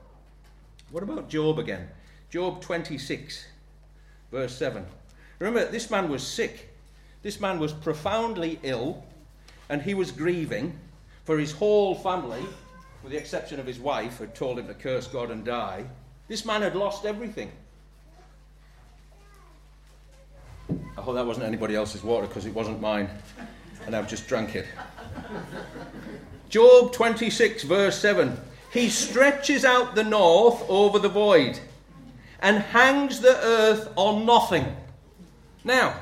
What 0.91 1.03
about 1.03 1.29
Job 1.29 1.59
again? 1.59 1.89
Job 2.31 2.61
26, 2.61 3.47
verse 4.31 4.57
7. 4.57 4.85
Remember, 5.39 5.71
this 5.71 5.91
man 5.91 6.09
was 6.09 6.27
sick. 6.27 6.71
This 7.23 7.41
man 7.41 7.59
was 7.59 7.73
profoundly 7.73 8.59
ill, 8.63 9.05
and 9.69 9.83
he 9.83 9.95
was 9.95 10.11
grieving 10.11 10.79
for 11.25 11.39
his 11.39 11.53
whole 11.53 11.95
family, 11.95 12.45
with 13.03 13.13
the 13.13 13.19
exception 13.19 13.59
of 13.59 13.67
his 13.67 13.79
wife, 13.79 14.19
had 14.19 14.35
told 14.35 14.59
him 14.59 14.67
to 14.67 14.75
curse 14.75 15.07
God 15.07 15.31
and 15.31 15.45
die. 15.45 15.85
This 16.29 16.45
man 16.45 16.63
had 16.63 16.77
lost 16.77 17.05
everything. 17.05 17.51
I 20.97 21.01
hope 21.01 21.15
that 21.15 21.27
wasn't 21.27 21.47
anybody 21.47 21.75
else's 21.75 22.03
water 22.03 22.27
because 22.27 22.47
it 22.47 22.55
wasn't 22.55 22.81
mine, 22.81 23.11
and 23.87 23.95
I've 23.95 24.09
just 24.09 24.27
drank 24.29 24.55
it. 24.55 24.67
Job 26.49 26.93
26, 26.93 27.65
verse 27.65 27.99
7. 27.99 28.39
He 28.75 28.91
stretches 28.91 29.65
out 29.65 29.95
the 29.95 30.03
north 30.03 30.69
over 30.69 30.99
the 30.99 31.09
void 31.09 31.61
and 32.41 32.59
hangs 32.59 33.21
the 33.21 33.37
earth 33.37 33.89
on 33.95 34.27
nothing. 34.27 34.75
Now, 35.63 35.95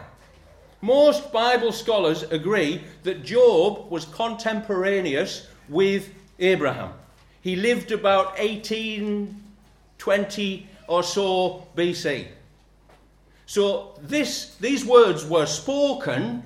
most 0.81 1.31
Bible 1.31 1.73
scholars 1.73 2.23
agree 2.23 2.83
that 3.03 3.27
Job 3.27 3.91
was 3.91 4.07
contemporaneous 4.07 5.49
with 5.69 6.15
Abraham. 6.39 6.95
He 7.43 7.57
lived 7.57 7.93
about 7.93 8.39
1820 8.39 10.67
or 10.89 11.03
so 11.03 11.69
BC. 11.77 12.29
So 13.45 14.01
this, 14.01 14.55
these 14.57 14.87
words 14.87 15.27
were 15.27 15.45
spoken 15.45 16.43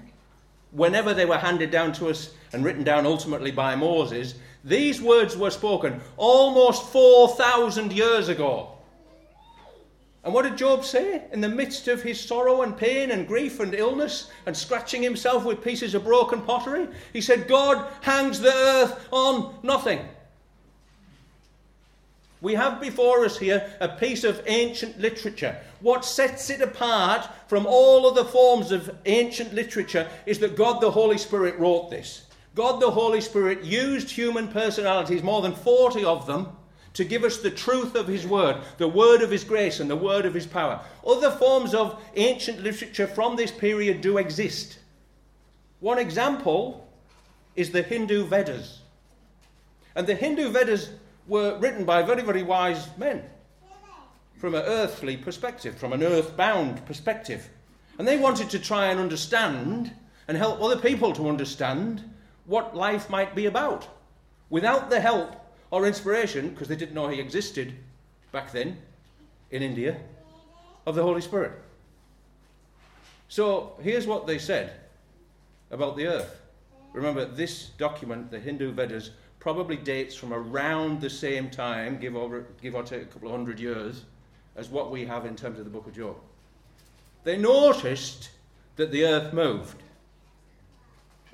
whenever 0.73 1.15
they 1.15 1.25
were 1.25 1.39
handed 1.39 1.71
down 1.71 1.93
to 1.93 2.09
us 2.09 2.35
and 2.53 2.65
written 2.65 2.83
down 2.83 3.07
ultimately 3.07 3.53
by 3.53 3.77
Moses. 3.77 4.35
These 4.67 5.01
words 5.01 5.37
were 5.37 5.53
spoken 5.53 6.01
almost 6.17 6.89
4,000 6.89 7.93
years 7.93 8.29
ago. 8.29 8.73
And 10.25 10.35
what 10.35 10.43
did 10.43 10.59
Job 10.59 10.85
say? 10.85 11.23
In 11.31 11.41
the 11.41 11.49
midst 11.49 11.87
of 11.87 12.03
his 12.03 12.21
sorrow 12.21 12.63
and 12.63 12.77
pain 12.77 13.13
and 13.13 13.29
grief 13.29 13.61
and 13.61 13.73
illness 13.73 14.29
and 14.45 14.57
scratching 14.57 15.05
himself 15.05 15.45
with 15.45 15.63
pieces 15.63 15.95
of 15.95 16.03
broken 16.03 16.43
pottery, 16.43 16.89
he 17.13 17.21
said, 17.21 17.47
God 17.47 17.87
hangs 18.01 18.41
the 18.41 18.53
earth 18.53 19.07
on 19.13 19.55
nothing. 19.63 20.01
We 22.41 22.55
have 22.55 22.81
before 22.81 23.25
us 23.25 23.39
here 23.39 23.71
a 23.81 23.89
piece 23.89 24.25
of 24.25 24.43
ancient 24.47 24.99
literature. 24.99 25.57
What 25.79 26.05
sets 26.05 26.51
it 26.51 26.61
apart 26.61 27.29
from 27.47 27.67
all 27.67 28.05
other 28.05 28.25
forms 28.25 28.73
of 28.73 28.91
ancient 29.07 29.55
literature 29.55 30.09
is 30.27 30.41
that 30.41 30.57
God 30.57 30.81
the 30.81 30.91
Holy 30.91 31.19
Spirit 31.19 31.57
wrote 31.57 31.89
this. 31.91 32.26
God 32.57 32.81
the 32.81 32.91
Holy 32.91 33.21
Spirit 33.21 33.63
used 33.63 34.11
human 34.11 34.49
personalities, 34.49 35.23
more 35.23 35.43
than 35.43 35.55
40 35.55 36.05
of 36.05 36.27
them, 36.27 36.49
to 36.95 37.05
give 37.05 37.23
us 37.23 37.37
the 37.37 37.51
truth 37.51 37.95
of 37.95 38.09
His 38.09 38.27
Word, 38.27 38.57
the 38.79 38.89
Word 38.89 39.21
of 39.21 39.31
His 39.31 39.45
grace, 39.45 39.79
and 39.79 39.91
the 39.91 39.95
Word 39.95 40.25
of 40.25 40.33
His 40.33 40.47
power. 40.47 40.81
Other 41.07 41.31
forms 41.31 41.75
of 41.75 42.03
ancient 42.15 42.63
literature 42.63 43.07
from 43.07 43.37
this 43.37 43.51
period 43.51 44.01
do 44.01 44.17
exist. 44.17 44.79
One 45.81 45.99
example 45.99 46.89
is 47.57 47.71
the 47.71 47.83
Hindu 47.83 48.25
Vedas. 48.25 48.81
And 49.95 50.07
the 50.07 50.15
Hindu 50.15 50.49
Vedas 50.49 50.89
were 51.27 51.59
written 51.59 51.85
by 51.85 52.03
very, 52.03 52.23
very 52.23 52.43
wise 52.43 52.89
men 52.97 53.23
from 54.39 54.55
an 54.55 54.63
earthly 54.65 55.19
perspective, 55.19 55.77
from 55.77 55.93
an 55.93 56.03
earthbound 56.03 56.87
perspective. 56.87 57.51
And 57.99 58.09
they 58.09 58.17
wanted 58.17 58.49
to 58.51 58.59
try 58.59 58.87
and 58.87 58.99
understand 58.99 59.93
and 60.27 60.39
help 60.39 60.63
other 60.63 60.79
people 60.79 61.13
to 61.13 61.29
understand 61.29 62.03
what 62.47 62.77
life 62.77 63.11
might 63.11 63.35
be 63.35 63.47
about 63.47 63.89
without 64.49 64.91
the 64.91 65.01
help 65.01 65.37
or 65.71 65.87
inspiration, 65.87 66.51
because 66.51 66.69
they 66.69 66.77
didn't 66.77 66.95
know 66.95 67.09
he 67.09 67.21
existed 67.21 67.75
back 68.33 68.53
then 68.53 68.79
in 69.51 69.63
India, 69.63 69.99
of 70.87 70.95
the 70.95 71.03
Holy 71.03 71.21
Spirit. 71.21 71.53
So 73.29 73.77
here's 73.83 74.07
what 74.07 74.27
they 74.27 74.39
said 74.39 74.73
about 75.71 75.97
the 75.97 76.07
earth. 76.07 76.41
Remember, 76.93 77.25
this 77.25 77.71
document, 77.71 78.31
the 78.31 78.39
Hindu 78.39 78.73
Vedas, 78.73 79.11
probably 79.41 79.77
dates 79.77 80.15
from 80.15 80.33
around 80.33 81.01
the 81.01 81.11
same 81.11 81.51
time, 81.51 81.99
give 81.99 82.17
or, 82.17 82.47
give 82.63 82.75
or 82.75 82.83
take 82.83 83.03
a 83.03 83.07
couple 83.07 83.29
of 83.29 83.35
hundred 83.35 83.61
years, 83.61 84.05
as 84.55 84.69
what 84.69 84.91
we 84.91 85.05
have 85.05 85.27
in 85.27 85.37
terms 85.37 85.59
of 85.59 85.65
the 85.65 85.71
book 85.71 85.87
of 85.87 85.95
Job. 85.95 86.17
They 87.25 87.37
noticed 87.37 88.31
that 88.77 88.93
the 88.93 89.05
earth 89.05 89.33
moved. 89.33 89.83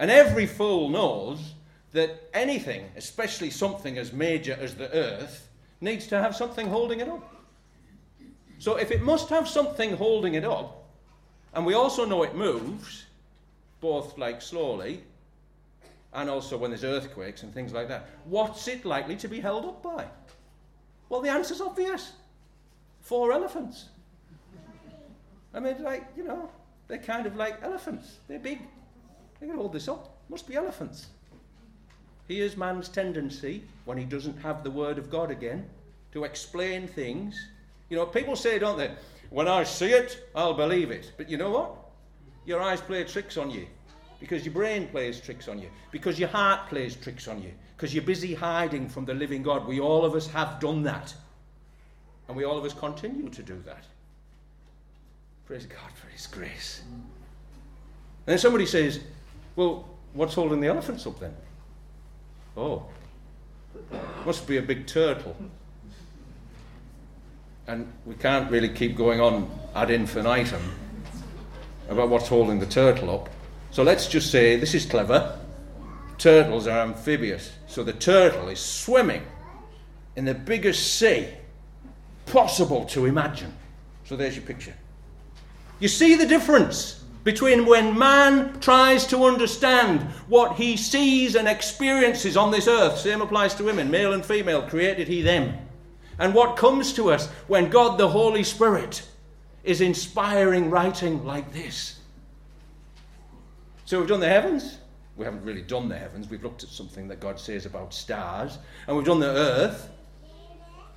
And 0.03 0.11
every 0.11 0.47
fool 0.47 0.89
knows 0.89 1.55
that 1.93 2.29
anything, 2.35 2.91
especially 2.97 3.51
something 3.51 3.99
as 3.99 4.13
major 4.13 4.59
as 4.61 4.75
the 4.75 4.93
earth, 4.93 5.49
needs 5.81 6.09
to 6.09 6.19
have 6.19 6.35
something 6.35 6.67
holding 6.67 6.99
it 6.99 7.09
up. 7.09 7.33
So 8.59 8.75
if 8.75 8.91
it 8.91 9.03
must 9.03 9.29
have 9.29 9.47
something 9.47 9.97
holding 9.97 10.35
it 10.35 10.45
up, 10.45 10.89
and 11.55 11.65
we 11.65 11.75
also 11.75 12.05
know 12.05 12.25
it 12.25 12.35
moves, 12.35 13.05
both 13.81 14.19
like 14.19 14.43
slowly 14.43 15.05
and 16.13 16.29
also 16.29 16.59
when 16.59 16.73
there's 16.73 16.83
earthquakes 16.83 17.45
and 17.45 17.55
things 17.55 17.73
like 17.73 17.87
that. 17.87 18.09
What's 18.25 18.67
it 18.67 18.85
likely 18.85 19.15
to 19.15 19.29
be 19.29 19.39
held 19.39 19.65
up 19.65 19.85
by? 19.85 20.07
Well, 21.11 21.21
the 21.21 21.31
answer's 21.31 21.61
obvious 21.61 22.11
four 23.03 23.31
elephants. 23.31 23.85
I 25.55 25.61
mean, 25.61 25.81
like, 25.81 26.09
you 26.17 26.25
know, 26.25 26.51
they're 26.89 26.99
kind 26.99 27.25
of 27.25 27.37
like 27.37 27.63
elephants. 27.63 28.17
They're 28.27 28.41
big. 28.41 28.63
They 29.43 29.49
can 29.49 29.57
hold 29.57 29.73
this 29.73 29.89
up. 29.89 30.19
Must 30.29 30.47
be 30.47 30.55
elephants. 30.55 31.09
Here's 32.29 32.57
man's 32.57 32.89
tendency, 32.89 33.65
when 33.87 33.99
he 33.99 34.05
doesn't 34.05 34.41
have 34.41 34.63
the 34.63 34.71
word 34.71 34.99
of 34.99 35.11
God 35.11 35.33
again, 35.33 35.69
to 36.13 36.23
explain 36.23 36.87
things. 36.87 37.49
You 37.89 37.97
know, 37.97 38.07
people 38.07 38.37
say, 38.37 38.61
don't 38.61 38.79
they? 38.79 38.93
When 39.31 39.49
I 39.49 39.65
see 39.65 39.91
it, 39.91 40.29
I'll 40.37 40.55
believe 40.55 40.93
it. 40.93 41.11
But 41.17 41.29
you 41.29 41.39
know 41.39 41.51
what? 41.51 41.75
Your 42.47 42.63
eyes 42.63 42.81
play 42.81 43.03
tricks 43.03 43.37
on 43.37 43.51
you 43.51 43.67
because 44.21 44.45
your 44.45 44.55
brain 44.55 44.87
plays 44.87 45.21
tricks 45.21 45.49
on 45.49 45.59
you, 45.59 45.69
because 45.91 46.21
your 46.21 46.29
heart 46.29 46.69
plays 46.69 46.95
tricks 46.95 47.27
on 47.27 47.43
you, 47.43 47.51
because 47.77 47.93
you're 47.93 48.05
busy 48.05 48.35
hiding 48.35 48.89
from 48.89 49.05
the 49.05 49.15
living 49.15 49.43
God. 49.43 49.67
We 49.67 49.81
all 49.81 50.05
of 50.05 50.15
us 50.15 50.29
have 50.29 50.61
done 50.61 50.85
that. 50.85 51.13
And 52.29 52.37
we 52.37 52.45
all 52.45 52.57
of 52.57 52.65
us 52.65 52.75
continue 52.75 53.29
to 53.31 53.43
do 53.43 53.61
that. 53.67 53.83
Praise 55.47 55.67
God 55.67 55.91
for 55.97 56.07
His 56.07 56.29
grace. 56.29 56.83
And 56.85 57.03
then 58.27 58.39
somebody 58.39 58.67
says, 58.67 59.01
Well, 59.57 59.89
what's 60.15 60.35
holding 60.35 60.61
the 60.61 60.69
elephants 60.69 61.07
up 61.07 61.21
then? 61.21 61.35
Oh, 62.57 62.87
must 64.25 64.47
be 64.47 64.59
a 64.59 64.63
big 64.63 64.87
turtle. 64.87 65.37
And 67.67 67.91
we 68.07 68.15
can't 68.15 68.51
really 68.51 68.69
keep 68.69 68.97
going 68.97 69.21
on 69.21 69.51
ad 69.75 69.91
infinitum 69.91 70.63
about 71.89 72.09
what's 72.09 72.29
holding 72.29 72.59
the 72.59 72.67
turtle 72.67 73.11
up. 73.11 73.29
So 73.71 73.83
let's 73.83 74.07
just 74.07 74.31
say 74.31 74.57
this 74.57 74.75
is 74.75 74.85
clever. 74.85 75.39
Turtles 76.19 76.67
are 76.67 76.81
amphibious. 76.81 77.53
So 77.67 77.83
the 77.83 77.93
turtle 77.93 78.49
is 78.49 78.61
swimming 78.61 79.23
in 80.17 80.25
the 80.25 80.35
biggest 80.35 80.99
sea 80.99 81.29
possible 82.27 82.85
to 82.87 83.07
imagine. 83.07 83.53
So 84.05 84.17
there's 84.17 84.37
your 84.37 84.45
picture. 84.45 84.75
You 85.81 85.89
see 85.89 86.15
the 86.15 86.27
difference 86.27 87.02
between 87.25 87.67
when 87.67 87.99
man 87.99 88.59
tries 88.61 89.07
to 89.07 89.25
understand 89.25 90.03
what 90.29 90.57
he 90.57 90.77
sees 90.77 91.37
and 91.37 91.47
experiences 91.47 92.37
on 92.37 92.51
this 92.51 92.67
earth, 92.67 92.99
same 92.99 93.23
applies 93.23 93.55
to 93.55 93.65
women, 93.65 93.91
male 93.91 94.13
and 94.13 94.25
female, 94.25 94.63
created 94.63 95.09
he 95.09 95.23
them, 95.23 95.57
and 96.19 96.35
what 96.35 96.57
comes 96.57 96.93
to 96.95 97.11
us 97.11 97.29
when 97.47 97.71
God 97.71 97.99
the 97.99 98.09
Holy 98.09 98.43
Spirit 98.43 99.07
is 99.65 99.81
inspiring 99.81 100.71
writing 100.71 101.25
like 101.25 101.53
this. 101.53 102.01
So 103.85 103.99
we've 103.99 104.09
done 104.09 104.21
the 104.21 104.29
heavens. 104.29 104.79
We 105.17 105.25
haven't 105.25 105.45
really 105.45 105.63
done 105.63 105.89
the 105.89 105.99
heavens. 105.99 106.29
We've 106.29 106.43
looked 106.43 106.63
at 106.63 106.71
something 106.71 107.09
that 107.09 107.21
God 107.21 107.39
says 107.39 107.67
about 107.67 107.93
stars. 107.93 108.59
And 108.87 108.97
we've 108.97 109.05
done 109.05 109.21
the 109.21 109.27
earth. 109.27 109.89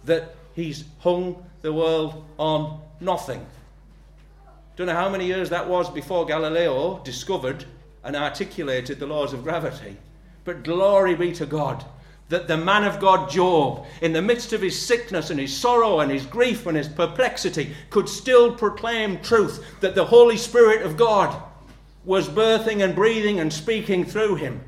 That 0.05 0.35
He's 0.53 0.85
hung 0.99 1.45
the 1.61 1.73
world 1.73 2.23
on 2.37 2.79
nothing. 3.01 3.45
Don't 4.75 4.87
know 4.87 4.93
how 4.93 5.09
many 5.09 5.25
years 5.25 5.49
that 5.49 5.69
was 5.69 5.89
before 5.89 6.25
Galileo 6.25 6.99
discovered 7.03 7.65
and 8.03 8.15
articulated 8.15 8.99
the 8.99 9.07
laws 9.07 9.31
of 9.31 9.43
gravity. 9.43 9.97
But 10.43 10.63
glory 10.63 11.15
be 11.15 11.31
to 11.33 11.45
God 11.45 11.85
that 12.29 12.47
the 12.47 12.57
man 12.57 12.83
of 12.83 12.99
God, 12.99 13.29
Job, 13.29 13.85
in 14.01 14.11
the 14.11 14.21
midst 14.21 14.51
of 14.51 14.61
his 14.61 14.79
sickness 14.79 15.29
and 15.29 15.39
his 15.39 15.55
sorrow 15.55 15.99
and 15.99 16.11
his 16.11 16.25
grief 16.25 16.65
and 16.65 16.75
his 16.75 16.87
perplexity, 16.87 17.75
could 17.89 18.09
still 18.09 18.53
proclaim 18.53 19.19
truth 19.21 19.63
that 19.79 19.95
the 19.95 20.05
Holy 20.05 20.37
Spirit 20.37 20.81
of 20.81 20.97
God 20.97 21.41
was 22.03 22.27
birthing 22.27 22.83
and 22.83 22.95
breathing 22.95 23.39
and 23.39 23.53
speaking 23.53 24.03
through 24.03 24.35
him. 24.35 24.61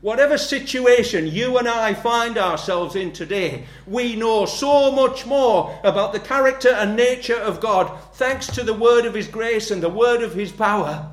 Whatever 0.00 0.38
situation 0.38 1.26
you 1.26 1.58
and 1.58 1.68
I 1.68 1.92
find 1.92 2.38
ourselves 2.38 2.96
in 2.96 3.12
today, 3.12 3.64
we 3.86 4.16
know 4.16 4.46
so 4.46 4.90
much 4.90 5.26
more 5.26 5.78
about 5.84 6.14
the 6.14 6.20
character 6.20 6.70
and 6.70 6.96
nature 6.96 7.36
of 7.36 7.60
God 7.60 7.92
thanks 8.14 8.46
to 8.48 8.62
the 8.62 8.72
word 8.72 9.04
of 9.04 9.12
His 9.12 9.28
grace 9.28 9.70
and 9.70 9.82
the 9.82 9.90
word 9.90 10.22
of 10.22 10.32
His 10.32 10.52
power. 10.52 11.12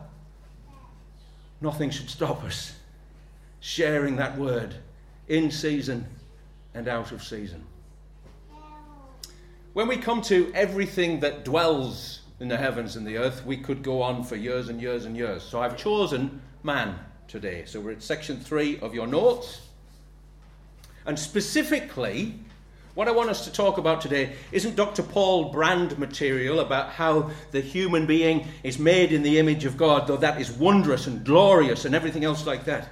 Nothing 1.60 1.89
should 1.89 2.10
stop 2.10 2.45
us 2.45 2.76
sharing 3.60 4.15
that 4.17 4.38
word 4.38 4.76
in 5.28 5.52
season 5.52 6.06
and 6.73 6.88
out 6.88 7.12
of 7.12 7.21
season. 7.21 7.65
When 9.73 9.89
we 9.89 9.97
come 9.97 10.21
to 10.23 10.50
everything 10.56 11.19
that 11.19 11.43
dwells 11.43 12.21
in 12.39 12.47
the 12.47 12.58
heavens 12.58 12.95
and 12.95 13.06
the 13.06 13.17
earth, 13.17 13.45
we 13.45 13.58
could 13.58 13.84
go 13.84 14.02
on 14.02 14.23
for 14.23 14.38
years 14.38 14.69
and 14.69 14.82
years 14.82 15.04
and 15.04 15.17
years. 15.17 15.43
So 15.43 15.60
I've 15.60 15.76
chosen 15.76 16.41
man 16.63 16.97
today. 17.28 17.63
So 17.66 17.80
we're 17.80 17.92
at 17.92 18.04
section 18.04 18.40
three 18.40 18.80
of 18.80 18.94
your 18.94 19.08
notes. 19.08 19.62
And 21.06 21.18
specifically, 21.18 22.40
what 22.96 23.08
I 23.08 23.12
want 23.12 23.30
us 23.30 23.46
to 23.46 23.52
talk 23.52 23.78
about 23.78 24.02
today 24.02 24.34
isn't 24.52 24.76
Dr. 24.76 25.04
Paul 25.04 25.52
Brand 25.52 26.00
material 26.00 26.60
about 26.60 26.90
how 26.90 27.30
the 27.52 27.62
human 27.62 28.08
being 28.08 28.48
is 28.63 28.80
made 28.80 29.12
in 29.12 29.22
the 29.22 29.38
image 29.40 29.66
of 29.66 29.78
God, 29.78 30.08
though 30.08 30.18
that 30.18 30.42
is 30.42 30.52
wondrous 30.52 31.06
and 31.08 31.24
glorious 31.24 31.86
and 31.86 31.94
everything 31.94 32.26
else 32.26 32.46
like 32.46 32.66
that. 32.66 32.90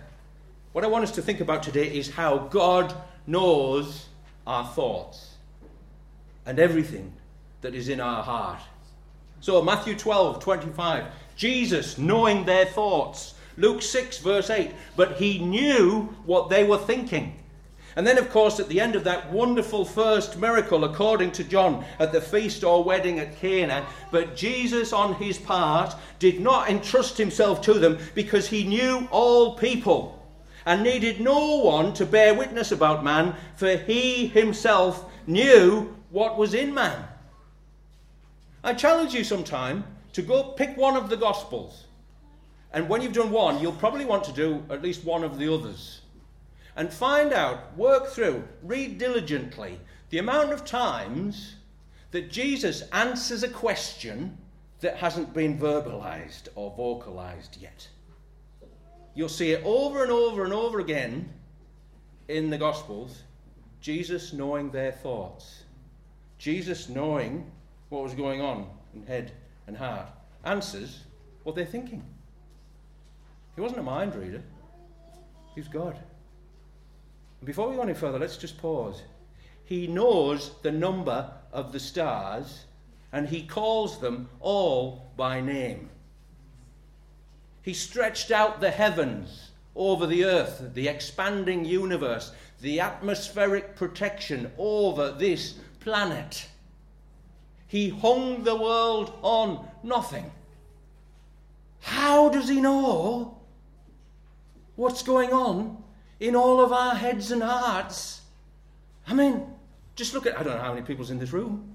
What 0.73 0.83
I 0.83 0.87
want 0.87 1.05
us 1.05 1.11
to 1.13 1.21
think 1.21 1.39
about 1.39 1.63
today 1.63 1.87
is 1.87 2.09
how 2.11 2.37
God 2.37 2.93
knows 3.25 4.07
our 4.45 4.65
thoughts 4.65 5.35
and 6.45 6.59
everything 6.59 7.13
that 7.61 7.73
is 7.73 7.89
in 7.89 7.99
our 7.99 8.21
heart. 8.21 8.61
So, 9.39 9.61
Matthew 9.61 9.95
12, 9.95 10.39
25, 10.39 11.05
Jesus 11.35 11.97
knowing 11.97 12.45
their 12.45 12.65
thoughts. 12.65 13.33
Luke 13.57 13.81
6, 13.81 14.17
verse 14.19 14.49
8, 14.49 14.71
but 14.95 15.17
he 15.17 15.39
knew 15.39 16.13
what 16.25 16.49
they 16.49 16.63
were 16.63 16.77
thinking. 16.77 17.35
And 17.95 18.05
then, 18.05 18.17
of 18.17 18.29
course, 18.29 18.59
at 18.59 18.67
the 18.67 18.81
end 18.81 18.95
of 18.95 19.05
that 19.05 19.31
wonderful 19.31 19.85
first 19.85 20.37
miracle, 20.37 20.83
according 20.83 21.31
to 21.33 21.45
John, 21.45 21.85
at 21.97 22.11
the 22.11 22.19
feast 22.19 22.63
or 22.63 22.83
wedding 22.83 23.19
at 23.19 23.37
Cana, 23.39 23.85
but 24.11 24.35
Jesus, 24.35 24.91
on 24.91 25.15
his 25.15 25.37
part, 25.37 25.95
did 26.19 26.41
not 26.41 26.69
entrust 26.69 27.17
himself 27.17 27.61
to 27.61 27.75
them 27.75 27.97
because 28.13 28.49
he 28.49 28.65
knew 28.65 29.07
all 29.11 29.55
people 29.55 30.21
and 30.65 30.83
needed 30.83 31.21
no 31.21 31.59
one 31.59 31.93
to 31.93 32.05
bear 32.05 32.33
witness 32.33 32.71
about 32.73 33.03
man, 33.03 33.33
for 33.55 33.77
he 33.77 34.27
himself 34.27 35.09
knew 35.25 35.95
what 36.09 36.37
was 36.37 36.53
in 36.53 36.73
man. 36.73 37.07
I 38.63 38.73
challenge 38.73 39.13
you 39.13 39.23
sometime 39.23 39.85
to 40.13 40.21
go 40.21 40.43
pick 40.43 40.75
one 40.75 40.97
of 40.97 41.09
the 41.09 41.17
Gospels. 41.17 41.84
And 42.75 42.89
when 42.89 43.01
you've 43.01 43.13
done 43.13 43.31
one, 43.31 43.61
you'll 43.61 43.71
probably 43.71 44.03
want 44.03 44.25
to 44.25 44.33
do 44.33 44.61
at 44.69 44.83
least 44.83 45.05
one 45.05 45.23
of 45.23 45.39
the 45.39 45.51
others 45.51 46.01
and 46.75 46.91
find 46.91 47.31
out, 47.31 47.75
work 47.77 48.07
through, 48.07 48.43
read 48.61 48.97
diligently 48.97 49.79
the 50.09 50.17
amount 50.17 50.51
of 50.51 50.65
times 50.65 51.55
that 52.11 52.29
Jesus 52.29 52.83
answers 52.91 53.43
a 53.43 53.47
question 53.47 54.37
that 54.81 54.97
hasn't 54.97 55.33
been 55.33 55.57
verbalized 55.57 56.49
or 56.55 56.73
vocalized 56.75 57.57
yet. 57.61 57.87
You'll 59.13 59.29
see 59.29 59.51
it 59.51 59.61
over 59.63 60.03
and 60.03 60.11
over 60.11 60.43
and 60.43 60.51
over 60.51 60.81
again 60.81 61.29
in 62.27 62.49
the 62.49 62.57
Gospels. 62.57 63.23
Jesus 63.79 64.33
knowing 64.33 64.69
their 64.69 64.91
thoughts, 64.91 65.63
Jesus 66.37 66.89
knowing 66.89 67.49
what 67.87 68.03
was 68.03 68.13
going 68.13 68.41
on 68.41 68.67
in 68.93 69.05
head 69.05 69.31
and 69.65 69.77
heart, 69.77 70.09
answers 70.43 71.03
what 71.43 71.55
they're 71.55 71.65
thinking. 71.65 72.03
He 73.55 73.61
wasn't 73.61 73.79
a 73.79 73.83
mind 73.83 74.15
reader, 74.15 74.43
he 75.53 75.61
was 75.61 75.67
God. 75.69 75.97
Before 77.43 77.69
we 77.69 77.75
go 77.75 77.83
any 77.83 77.93
further, 77.93 78.19
let's 78.19 78.37
just 78.37 78.57
pause. 78.57 79.01
He 79.63 79.87
knows 79.87 80.51
the 80.61 80.71
number 80.71 81.31
of 81.53 81.71
the 81.71 81.79
stars 81.79 82.65
and 83.11 83.29
he 83.29 83.43
calls 83.43 83.99
them 83.99 84.29
all 84.41 85.11
by 85.15 85.39
name. 85.41 85.89
He 87.61 87.73
stretched 87.73 88.29
out 88.29 88.59
the 88.59 88.71
heavens 88.71 89.51
over 89.75 90.05
the 90.05 90.25
earth, 90.25 90.73
the 90.73 90.87
expanding 90.87 91.65
universe, 91.65 92.31
the 92.61 92.79
atmospheric 92.79 93.75
protection 93.75 94.51
over 94.57 95.11
this 95.11 95.53
planet. 95.79 96.47
He 97.67 97.89
hung 97.89 98.43
the 98.43 98.55
world 98.55 99.13
on 99.21 99.67
nothing. 99.81 100.31
How 101.81 102.29
does 102.29 102.49
he 102.49 102.61
know 102.61 103.37
what's 104.75 105.03
going 105.03 105.31
on 105.31 105.83
in 106.19 106.35
all 106.35 106.61
of 106.61 106.71
our 106.71 106.95
heads 106.95 107.31
and 107.31 107.43
hearts. 107.43 108.21
I 109.07 109.13
mean, 109.13 109.45
just 109.95 110.13
look 110.13 110.25
at, 110.25 110.37
I 110.37 110.43
don't 110.43 110.55
know 110.55 110.61
how 110.61 110.73
many 110.73 110.85
people's 110.85 111.11
in 111.11 111.19
this 111.19 111.31
room, 111.31 111.71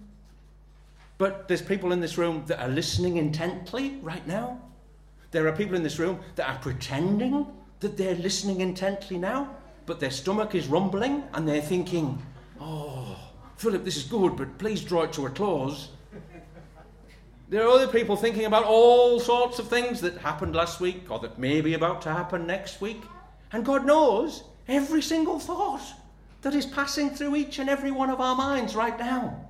but 1.18 1.48
there's 1.48 1.62
people 1.62 1.92
in 1.92 2.00
this 2.00 2.18
room 2.18 2.44
that 2.46 2.60
are 2.60 2.68
listening 2.68 3.16
intently 3.16 3.98
right 4.02 4.26
now. 4.26 4.60
There 5.30 5.46
are 5.46 5.52
people 5.52 5.76
in 5.76 5.82
this 5.82 5.98
room 5.98 6.20
that 6.36 6.48
are 6.48 6.58
pretending 6.58 7.46
that 7.80 7.96
they're 7.96 8.14
listening 8.16 8.60
intently 8.60 9.18
now, 9.18 9.54
but 9.86 10.00
their 10.00 10.10
stomach 10.10 10.54
is 10.54 10.66
rumbling 10.66 11.22
and 11.34 11.48
they're 11.48 11.62
thinking, 11.62 12.20
oh, 12.60 13.16
Philip, 13.56 13.84
this 13.84 13.96
is 13.96 14.04
good, 14.04 14.36
but 14.36 14.58
please 14.58 14.82
draw 14.82 15.02
it 15.02 15.12
to 15.14 15.26
a 15.26 15.30
close. 15.30 15.90
There 17.50 17.64
are 17.64 17.68
other 17.68 17.88
people 17.88 18.14
thinking 18.14 18.44
about 18.44 18.62
all 18.62 19.18
sorts 19.18 19.58
of 19.58 19.66
things 19.66 20.00
that 20.02 20.18
happened 20.18 20.54
last 20.54 20.80
week 20.80 21.10
or 21.10 21.18
that 21.18 21.36
may 21.36 21.60
be 21.60 21.74
about 21.74 22.00
to 22.02 22.12
happen 22.12 22.46
next 22.46 22.80
week. 22.80 23.02
And 23.52 23.64
God 23.64 23.84
knows 23.84 24.44
every 24.68 25.02
single 25.02 25.40
thought 25.40 25.82
that 26.42 26.54
is 26.54 26.64
passing 26.64 27.10
through 27.10 27.34
each 27.34 27.58
and 27.58 27.68
every 27.68 27.90
one 27.90 28.08
of 28.08 28.20
our 28.20 28.36
minds 28.36 28.76
right 28.76 28.96
now. 28.96 29.48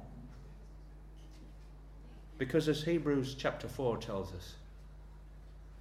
Because 2.39 2.71
as 2.71 2.83
Hebrews 2.83 3.35
chapter 3.39 3.69
4 3.69 3.99
tells 3.99 4.33
us, 4.33 4.55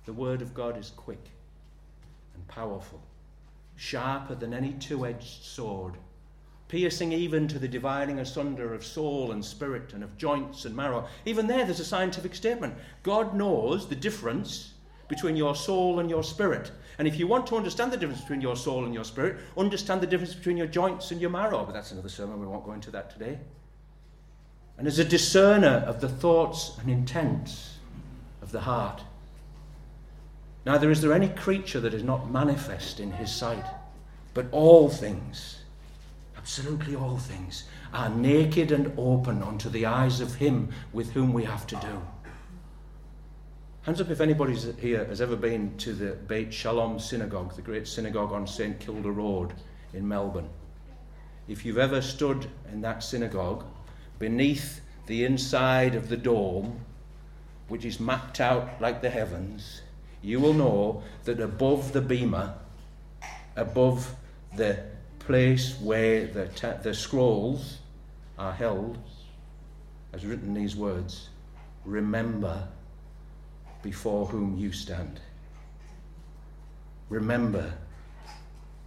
the 0.06 0.12
Word 0.12 0.42
of 0.42 0.54
God 0.54 0.78
is 0.78 0.92
quick 0.98 1.24
and 2.36 2.46
powerful, 2.50 3.02
sharper 3.78 4.36
than 4.36 4.54
any 4.54 4.74
two 4.74 5.06
edged 5.06 5.42
sword, 5.42 5.94
piercing 6.70 7.12
even 7.12 7.48
to 7.50 7.60
the 7.60 7.68
dividing 7.68 8.20
asunder 8.20 8.74
of 8.74 8.86
soul 8.86 9.34
and 9.34 9.44
spirit 9.44 9.94
and 9.94 10.04
of 10.04 10.18
joints 10.18 10.64
and 10.64 10.76
marrow. 10.76 11.06
Even 11.26 11.48
there, 11.48 11.66
there's 11.66 11.82
a 11.82 11.86
scientific 11.86 12.34
statement. 12.34 12.76
God 13.04 13.36
knows 13.36 13.88
the 13.88 13.96
difference 13.96 14.74
between 15.10 15.36
your 15.36 15.56
soul 15.56 16.00
and 16.00 16.10
your 16.10 16.24
spirit. 16.24 16.72
And 16.98 17.08
if 17.08 17.18
you 17.20 17.28
want 17.28 17.48
to 17.48 17.58
understand 17.58 17.92
the 17.92 17.98
difference 17.98 18.22
between 18.22 18.42
your 18.42 18.56
soul 18.56 18.86
and 18.86 18.94
your 18.94 19.04
spirit, 19.04 19.38
understand 19.58 20.00
the 20.00 20.08
difference 20.08 20.36
between 20.36 20.58
your 20.58 20.68
joints 20.68 21.12
and 21.12 21.20
your 21.20 21.32
marrow. 21.32 21.66
But 21.66 21.74
that's 21.74 21.92
another 21.92 22.10
sermon, 22.10 22.40
we 22.40 22.48
won't 22.48 22.66
go 22.66 22.74
into 22.74 22.92
that 22.92 23.10
today. 23.10 23.40
And 24.78 24.88
as 24.88 25.00
a 25.00 25.04
discerner 25.04 25.84
of 25.86 26.00
the 26.00 26.08
thoughts 26.08 26.78
and 26.80 26.90
intents 26.90 27.78
of 28.42 28.52
the 28.52 28.62
heart. 28.62 29.02
Neither 30.66 30.92
is 30.92 31.02
there 31.02 31.14
any 31.14 31.30
creature 31.30 31.80
that 31.80 31.94
is 31.94 32.04
not 32.04 32.32
manifest 32.32 33.00
in 33.00 33.12
his 33.12 33.34
sight, 33.34 33.66
but 34.34 34.48
all 34.52 34.90
things, 34.90 35.59
absolutely 36.40 36.96
all 36.96 37.18
things, 37.18 37.66
are 37.94 38.10
naked 38.10 38.72
and 38.72 38.94
open 38.98 39.44
unto 39.44 39.68
the 39.70 39.86
eyes 39.86 40.22
of 40.22 40.36
him 40.36 40.70
with 40.94 41.12
whom 41.12 41.34
we 41.34 41.44
have 41.44 41.68
to 41.68 41.76
do. 41.76 42.02
Hands 43.82 44.00
up 44.00 44.10
if 44.10 44.22
anybody 44.22 44.56
here 44.80 45.04
has 45.04 45.20
ever 45.20 45.36
been 45.36 45.76
to 45.80 45.92
the 45.92 46.12
Beit 46.14 46.54
Shalom 46.54 46.98
Synagogue, 46.98 47.54
the 47.58 47.62
great 47.62 47.90
synagogue 47.90 48.32
on 48.32 48.48
St 48.48 48.80
Kilda 48.80 49.12
Road 49.12 49.54
in 49.94 50.08
Melbourne. 50.08 50.48
If 51.50 51.66
you've 51.66 51.78
ever 51.78 52.02
stood 52.02 52.48
in 52.72 52.80
that 52.82 53.04
synagogue, 53.04 53.66
beneath 54.18 54.80
the 55.08 55.26
inside 55.26 55.94
of 55.94 56.08
the 56.08 56.18
dome, 56.18 56.80
which 57.68 57.84
is 57.84 58.00
mapped 58.00 58.40
out 58.40 58.80
like 58.80 59.02
the 59.02 59.10
heavens, 59.10 59.82
you 60.22 60.40
will 60.40 60.54
know 60.54 61.04
that 61.26 61.42
above 61.42 61.92
the 61.92 62.02
bimah, 62.02 62.54
above 63.58 64.16
the 64.56 64.80
place 65.30 65.76
where 65.80 66.26
the, 66.26 66.50
the 66.82 66.92
scrolls 66.92 67.78
are 68.40 68.52
held, 68.52 68.98
has 70.12 70.26
written 70.26 70.56
these 70.56 70.76
words 70.76 71.30
Remember 71.86 72.68
before 73.84 74.26
whom 74.26 74.58
you 74.58 74.72
stand. 74.72 75.20
Remember 77.10 77.72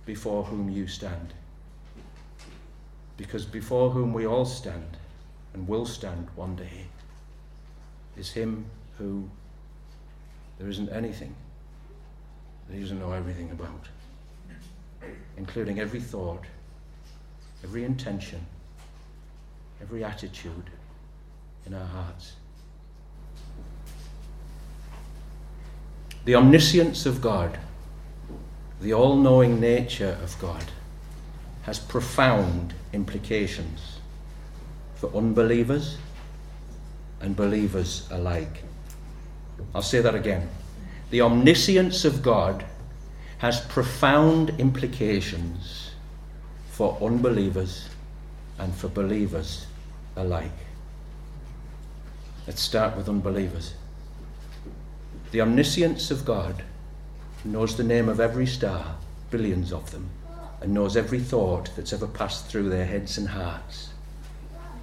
before 0.05 0.42
whom 0.42 0.68
you 0.68 0.88
stand. 0.88 1.33
Because 3.16 3.44
before 3.44 3.90
whom 3.90 4.12
we 4.12 4.26
all 4.26 4.44
stand 4.44 4.96
and 5.55 5.68
will 5.68 5.87
stand 5.87 6.26
one 6.35 6.57
day 6.57 6.87
is 8.16 8.33
Him 8.33 8.66
who 8.98 9.31
there 10.59 10.68
isn't 10.68 10.88
anything 10.88 11.37
that 12.66 12.74
He 12.74 12.81
doesn't 12.81 12.98
know 12.98 13.12
everything 13.12 13.52
about, 13.52 13.87
including 15.36 15.80
every 15.80 16.00
thought, 16.00 16.44
every 17.64 17.84
intention, 17.84 18.44
every 19.80 20.04
attitude 20.04 20.70
in 21.66 21.74
our 21.74 21.86
hearts. 21.86 22.32
The 26.24 26.36
omniscience 26.36 27.04
of 27.06 27.20
God, 27.20 27.58
the 28.80 28.92
all 28.92 29.16
knowing 29.16 29.61
nature 29.61 30.16
of 30.22 30.38
God, 30.40 30.64
has 31.62 31.78
profound 31.78 32.74
implications 32.92 33.98
for 34.94 35.12
unbelievers 35.14 35.96
and 37.20 37.34
believers 37.34 38.07
alike. 38.11 38.62
I'll 39.74 39.82
say 39.82 40.00
that 40.00 40.14
again. 40.14 40.48
The 41.11 41.22
omniscience 41.22 42.05
of 42.05 42.22
God 42.22 42.64
has 43.43 43.61
profound 43.62 44.51
implications 44.61 45.90
for 46.70 46.97
unbelievers 47.03 47.88
and 48.61 48.72
for 48.72 48.86
believers 48.86 49.66
alike. 50.14 50.53
Let's 52.47 52.62
start 52.62 52.97
with 52.97 53.09
unbelievers. 53.09 53.74
The 55.32 55.40
omniscience 55.40 56.12
of 56.12 56.24
God 56.24 56.62
knows 57.45 57.76
the 57.76 57.82
name 57.82 58.09
of 58.09 58.20
every 58.20 58.47
star, 58.47 58.95
billions 59.32 59.72
of 59.72 59.90
them, 59.90 60.09
and 60.61 60.72
knows 60.72 60.97
every 60.97 61.18
thought 61.18 61.68
that's 61.74 61.93
ever 61.93 62.07
passed 62.07 62.47
through 62.47 62.68
their 62.68 62.86
heads 62.86 63.18
and 63.18 63.26
hearts, 63.26 63.88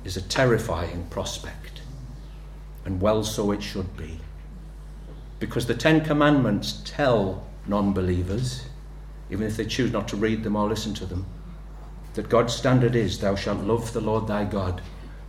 is 0.03 0.17
a 0.17 0.21
terrifying 0.21 1.07
prospect. 1.09 1.79
And 2.83 2.99
well, 2.99 3.23
so 3.23 3.51
it 3.51 3.63
should 3.63 3.95
be. 3.95 4.19
Because 5.39 5.65
the 5.65 5.75
Ten 5.75 6.03
Commandments 6.03 6.81
tell 6.83 7.45
non 7.67 7.93
believers 7.93 8.69
even 9.29 9.45
if 9.45 9.57
they 9.57 9.65
choose 9.65 9.91
not 9.91 10.07
to 10.07 10.17
read 10.17 10.43
them 10.43 10.55
or 10.55 10.67
listen 10.67 10.93
to 10.95 11.05
them, 11.05 11.25
that 12.15 12.29
God's 12.29 12.55
standard 12.55 12.95
is, 12.95 13.19
Thou 13.19 13.35
shalt 13.35 13.59
love 13.59 13.93
the 13.93 14.01
Lord 14.01 14.27
thy 14.27 14.43
God 14.43 14.81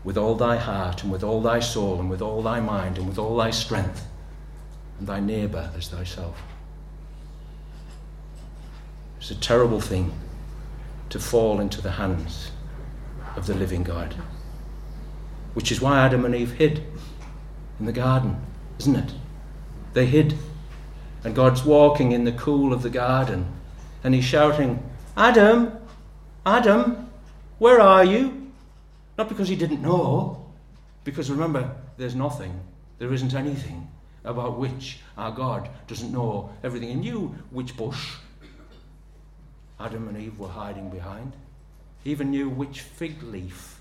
with 0.02 0.16
all 0.16 0.34
thy 0.34 0.56
heart, 0.56 1.02
and 1.02 1.12
with 1.12 1.22
all 1.22 1.42
thy 1.42 1.60
soul, 1.60 2.00
and 2.00 2.08
with 2.08 2.22
all 2.22 2.42
thy 2.42 2.58
mind, 2.58 2.96
and 2.96 3.06
with 3.06 3.18
all 3.18 3.36
thy 3.36 3.50
strength, 3.50 4.06
and 4.98 5.06
thy 5.06 5.20
neighbour 5.20 5.70
as 5.76 5.88
thyself. 5.88 6.40
It's 9.18 9.30
a 9.30 9.34
terrible 9.34 9.80
thing 9.80 10.12
to 11.10 11.18
fall 11.18 11.60
into 11.60 11.82
the 11.82 11.90
hands 11.90 12.50
of 13.36 13.46
the 13.46 13.54
living 13.54 13.82
God. 13.82 14.14
Which 15.52 15.70
is 15.70 15.82
why 15.82 15.98
Adam 15.98 16.24
and 16.24 16.34
Eve 16.34 16.52
hid 16.52 16.82
in 17.78 17.84
the 17.84 17.92
garden, 17.92 18.40
isn't 18.78 18.96
it? 18.96 19.12
They 19.92 20.06
hid. 20.06 20.34
And 21.24 21.34
God's 21.34 21.64
walking 21.64 22.12
in 22.12 22.24
the 22.24 22.32
cool 22.32 22.72
of 22.72 22.82
the 22.82 22.90
garden 22.90 23.46
and 24.02 24.14
he's 24.14 24.24
shouting, 24.24 24.82
Adam, 25.16 25.72
Adam, 26.46 27.10
where 27.58 27.80
are 27.80 28.04
you? 28.04 28.50
Not 29.18 29.28
because 29.28 29.48
he 29.48 29.56
didn't 29.56 29.82
know, 29.82 30.46
because 31.04 31.30
remember, 31.30 31.76
there's 31.98 32.14
nothing, 32.14 32.58
there 32.98 33.12
isn't 33.12 33.34
anything 33.34 33.88
about 34.24 34.58
which 34.58 35.00
our 35.18 35.30
God 35.30 35.68
doesn't 35.86 36.12
know 36.12 36.50
everything. 36.62 36.88
He 36.88 36.94
knew 36.94 37.34
which 37.50 37.76
bush 37.76 38.14
Adam 39.78 40.08
and 40.08 40.16
Eve 40.16 40.38
were 40.38 40.48
hiding 40.48 40.90
behind, 40.90 41.32
even 42.04 42.30
knew 42.30 42.48
which 42.48 42.80
fig 42.80 43.22
leaf 43.22 43.80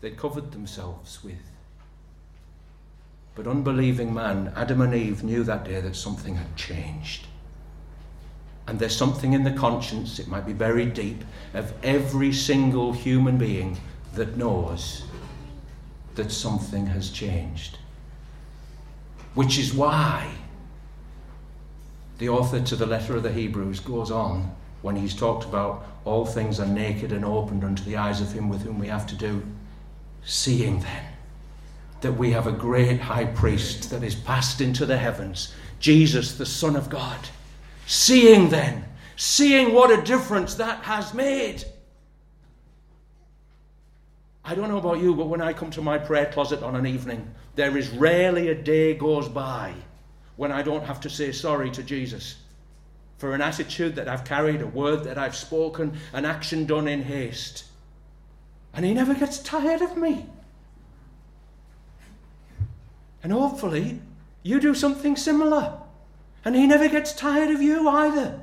they 0.00 0.10
covered 0.10 0.52
themselves 0.52 1.22
with. 1.22 1.51
But 3.34 3.46
unbelieving 3.46 4.12
man, 4.12 4.52
Adam 4.54 4.82
and 4.82 4.94
Eve 4.94 5.24
knew 5.24 5.42
that 5.44 5.64
day 5.64 5.80
that 5.80 5.96
something 5.96 6.36
had 6.36 6.54
changed. 6.56 7.26
And 8.66 8.78
there's 8.78 8.96
something 8.96 9.32
in 9.32 9.42
the 9.42 9.52
conscience, 9.52 10.18
it 10.18 10.28
might 10.28 10.46
be 10.46 10.52
very 10.52 10.86
deep, 10.86 11.24
of 11.54 11.72
every 11.82 12.32
single 12.32 12.92
human 12.92 13.38
being 13.38 13.78
that 14.14 14.36
knows 14.36 15.04
that 16.14 16.30
something 16.30 16.86
has 16.86 17.10
changed. 17.10 17.78
Which 19.34 19.58
is 19.58 19.72
why 19.72 20.30
the 22.18 22.28
author 22.28 22.60
to 22.60 22.76
the 22.76 22.86
letter 22.86 23.16
of 23.16 23.22
the 23.22 23.32
Hebrews 23.32 23.80
goes 23.80 24.10
on 24.10 24.54
when 24.82 24.96
he's 24.96 25.14
talked 25.14 25.44
about 25.44 25.86
all 26.04 26.26
things 26.26 26.60
are 26.60 26.66
naked 26.66 27.12
and 27.12 27.24
opened 27.24 27.64
unto 27.64 27.82
the 27.82 27.96
eyes 27.96 28.20
of 28.20 28.32
him 28.32 28.48
with 28.48 28.62
whom 28.62 28.78
we 28.78 28.88
have 28.88 29.06
to 29.06 29.14
do. 29.14 29.42
Seeing 30.24 30.80
then 30.80 31.11
that 32.02 32.12
we 32.12 32.30
have 32.32 32.46
a 32.46 32.52
great 32.52 33.00
high 33.00 33.24
priest 33.24 33.90
that 33.90 34.02
is 34.02 34.14
passed 34.14 34.60
into 34.60 34.84
the 34.86 34.96
heavens, 34.96 35.54
Jesus, 35.80 36.36
the 36.36 36.46
Son 36.46 36.76
of 36.76 36.90
God. 36.90 37.18
Seeing 37.86 38.48
then, 38.48 38.84
seeing 39.16 39.72
what 39.72 39.96
a 39.96 40.02
difference 40.02 40.54
that 40.54 40.82
has 40.84 41.14
made. 41.14 41.64
I 44.44 44.54
don't 44.54 44.68
know 44.68 44.78
about 44.78 45.00
you, 45.00 45.14
but 45.14 45.28
when 45.28 45.40
I 45.40 45.52
come 45.52 45.70
to 45.70 45.82
my 45.82 45.98
prayer 45.98 46.26
closet 46.26 46.62
on 46.62 46.74
an 46.74 46.86
evening, 46.86 47.32
there 47.54 47.76
is 47.76 47.90
rarely 47.90 48.48
a 48.48 48.54
day 48.54 48.94
goes 48.94 49.28
by 49.28 49.74
when 50.36 50.50
I 50.50 50.62
don't 50.62 50.84
have 50.84 51.00
to 51.02 51.10
say 51.10 51.32
sorry 51.32 51.70
to 51.70 51.82
Jesus 51.82 52.36
for 53.18 53.34
an 53.34 53.40
attitude 53.40 53.94
that 53.94 54.08
I've 54.08 54.24
carried, 54.24 54.62
a 54.62 54.66
word 54.66 55.04
that 55.04 55.16
I've 55.16 55.36
spoken, 55.36 55.96
an 56.12 56.24
action 56.24 56.66
done 56.66 56.88
in 56.88 57.02
haste. 57.02 57.64
And 58.74 58.84
he 58.84 58.92
never 58.92 59.14
gets 59.14 59.38
tired 59.38 59.80
of 59.80 59.96
me. 59.96 60.26
And 63.22 63.32
hopefully, 63.32 64.00
you 64.42 64.60
do 64.60 64.74
something 64.74 65.16
similar. 65.16 65.78
And 66.44 66.56
he 66.56 66.66
never 66.66 66.88
gets 66.88 67.12
tired 67.12 67.50
of 67.50 67.62
you 67.62 67.88
either. 67.88 68.40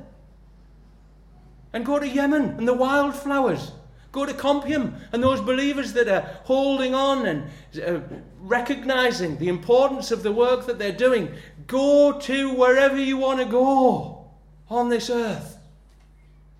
And 1.72 1.84
go 1.84 1.98
to 1.98 2.08
Yemen 2.08 2.54
and 2.58 2.66
the 2.66 2.74
wildflowers. 2.74 3.72
Go 4.12 4.26
to 4.26 4.32
Compium 4.32 4.94
and 5.12 5.22
those 5.22 5.40
believers 5.40 5.92
that 5.92 6.08
are 6.08 6.28
holding 6.44 6.94
on 6.94 7.26
and 7.26 7.50
uh, 7.86 8.00
recognizing 8.40 9.38
the 9.38 9.48
importance 9.48 10.10
of 10.10 10.22
the 10.22 10.32
work 10.32 10.66
that 10.66 10.78
they're 10.78 10.90
doing. 10.90 11.32
Go 11.68 12.18
to 12.20 12.54
wherever 12.54 12.98
you 12.98 13.18
want 13.18 13.38
to 13.38 13.44
go 13.44 14.30
on 14.68 14.88
this 14.88 15.10
earth. 15.10 15.58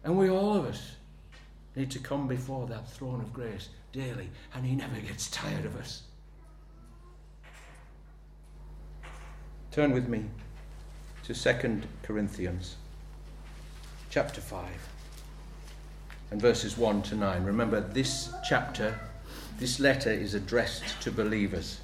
And 0.04 0.16
we, 0.16 0.30
all 0.30 0.54
of 0.54 0.66
us, 0.66 0.92
need 1.74 1.90
to 1.90 1.98
come 1.98 2.28
before 2.28 2.66
that 2.68 2.88
throne 2.88 3.20
of 3.20 3.32
grace 3.32 3.68
daily, 3.92 4.30
and 4.54 4.64
He 4.64 4.76
never 4.76 5.00
gets 5.00 5.28
tired 5.30 5.64
of 5.64 5.76
us. 5.76 6.02
Turn 9.72 9.92
with 9.92 10.08
me 10.08 10.24
to 11.22 11.32
2 11.32 11.82
Corinthians 12.02 12.74
chapter 14.10 14.40
5 14.40 14.66
and 16.32 16.42
verses 16.42 16.76
1 16.76 17.02
to 17.02 17.14
9. 17.14 17.44
Remember, 17.44 17.80
this 17.80 18.32
chapter, 18.44 18.98
this 19.60 19.78
letter 19.78 20.10
is 20.10 20.34
addressed 20.34 21.00
to 21.02 21.12
believers. 21.12 21.82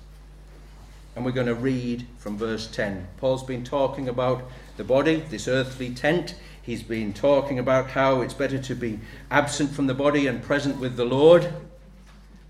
And 1.15 1.25
we're 1.25 1.31
going 1.31 1.47
to 1.47 1.55
read 1.55 2.09
from 2.19 2.37
verse 2.37 2.67
10. 2.67 3.07
Paul's 3.19 3.45
been 3.45 3.63
talking 3.63 4.09
about 4.09 4.43
the 4.77 4.85
body, 4.85 5.23
this 5.31 5.47
earthly 5.47 5.95
tent. 5.95 6.35
He's 6.61 6.83
been 6.83 7.13
talking 7.13 7.61
about 7.61 7.91
how 7.91 8.21
it's 8.21 8.35
better 8.35 8.59
to 8.59 8.75
be 8.75 8.99
absent 9.31 9.71
from 9.71 9.87
the 9.87 9.95
body 9.95 10.27
and 10.27 10.43
present 10.43 10.81
with 10.81 10.97
the 10.97 11.05
Lord. 11.05 11.53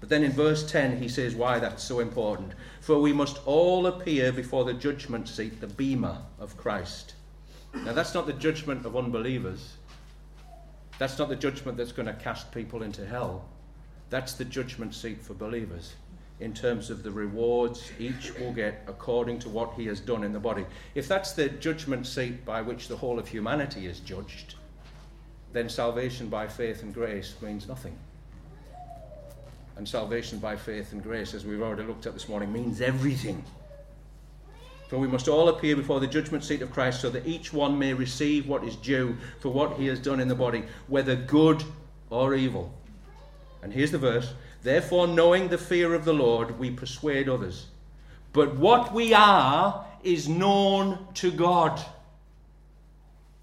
But 0.00 0.08
then 0.08 0.24
in 0.24 0.32
verse 0.32 0.64
10, 0.70 1.02
he 1.02 1.08
says 1.08 1.34
why 1.34 1.58
that's 1.58 1.84
so 1.84 2.00
important. 2.00 2.52
For 2.86 3.00
we 3.00 3.12
must 3.12 3.40
all 3.46 3.88
appear 3.88 4.30
before 4.30 4.64
the 4.64 4.72
judgment 4.72 5.28
seat, 5.28 5.60
the 5.60 5.66
bema 5.66 6.24
of 6.38 6.56
Christ. 6.56 7.14
Now, 7.74 7.92
that's 7.92 8.14
not 8.14 8.28
the 8.28 8.32
judgment 8.32 8.86
of 8.86 8.96
unbelievers. 8.96 9.72
That's 11.00 11.18
not 11.18 11.28
the 11.28 11.34
judgment 11.34 11.76
that's 11.78 11.90
going 11.90 12.06
to 12.06 12.12
cast 12.12 12.52
people 12.52 12.84
into 12.84 13.04
hell. 13.04 13.44
That's 14.08 14.34
the 14.34 14.44
judgment 14.44 14.94
seat 14.94 15.20
for 15.20 15.34
believers 15.34 15.94
in 16.38 16.54
terms 16.54 16.88
of 16.88 17.02
the 17.02 17.10
rewards 17.10 17.90
each 17.98 18.32
will 18.38 18.52
get 18.52 18.84
according 18.86 19.40
to 19.40 19.48
what 19.48 19.74
he 19.74 19.86
has 19.86 19.98
done 19.98 20.22
in 20.22 20.32
the 20.32 20.38
body. 20.38 20.64
If 20.94 21.08
that's 21.08 21.32
the 21.32 21.48
judgment 21.48 22.06
seat 22.06 22.44
by 22.44 22.62
which 22.62 22.86
the 22.86 22.96
whole 22.96 23.18
of 23.18 23.26
humanity 23.26 23.86
is 23.86 23.98
judged, 23.98 24.54
then 25.52 25.68
salvation 25.68 26.28
by 26.28 26.46
faith 26.46 26.84
and 26.84 26.94
grace 26.94 27.34
means 27.42 27.66
nothing. 27.66 27.98
And 29.76 29.86
salvation 29.86 30.38
by 30.38 30.56
faith 30.56 30.92
and 30.92 31.02
grace, 31.02 31.34
as 31.34 31.44
we've 31.44 31.62
already 31.62 31.82
looked 31.82 32.06
at 32.06 32.14
this 32.14 32.28
morning, 32.28 32.52
means 32.52 32.80
everything. 32.80 33.44
For 34.88 34.98
we 34.98 35.08
must 35.08 35.28
all 35.28 35.48
appear 35.48 35.76
before 35.76 36.00
the 36.00 36.06
judgment 36.06 36.44
seat 36.44 36.62
of 36.62 36.72
Christ 36.72 37.00
so 37.00 37.10
that 37.10 37.26
each 37.26 37.52
one 37.52 37.78
may 37.78 37.92
receive 37.92 38.48
what 38.48 38.64
is 38.64 38.76
due 38.76 39.16
for 39.40 39.50
what 39.50 39.76
he 39.76 39.86
has 39.86 39.98
done 39.98 40.20
in 40.20 40.28
the 40.28 40.34
body, 40.34 40.64
whether 40.86 41.16
good 41.16 41.64
or 42.08 42.34
evil. 42.34 42.72
And 43.62 43.72
here's 43.72 43.90
the 43.90 43.98
verse 43.98 44.32
Therefore, 44.62 45.06
knowing 45.06 45.48
the 45.48 45.58
fear 45.58 45.94
of 45.94 46.04
the 46.04 46.14
Lord, 46.14 46.58
we 46.58 46.70
persuade 46.70 47.28
others. 47.28 47.66
But 48.32 48.56
what 48.56 48.92
we 48.92 49.14
are 49.14 49.86
is 50.02 50.28
known 50.28 51.06
to 51.14 51.30
God. 51.30 51.80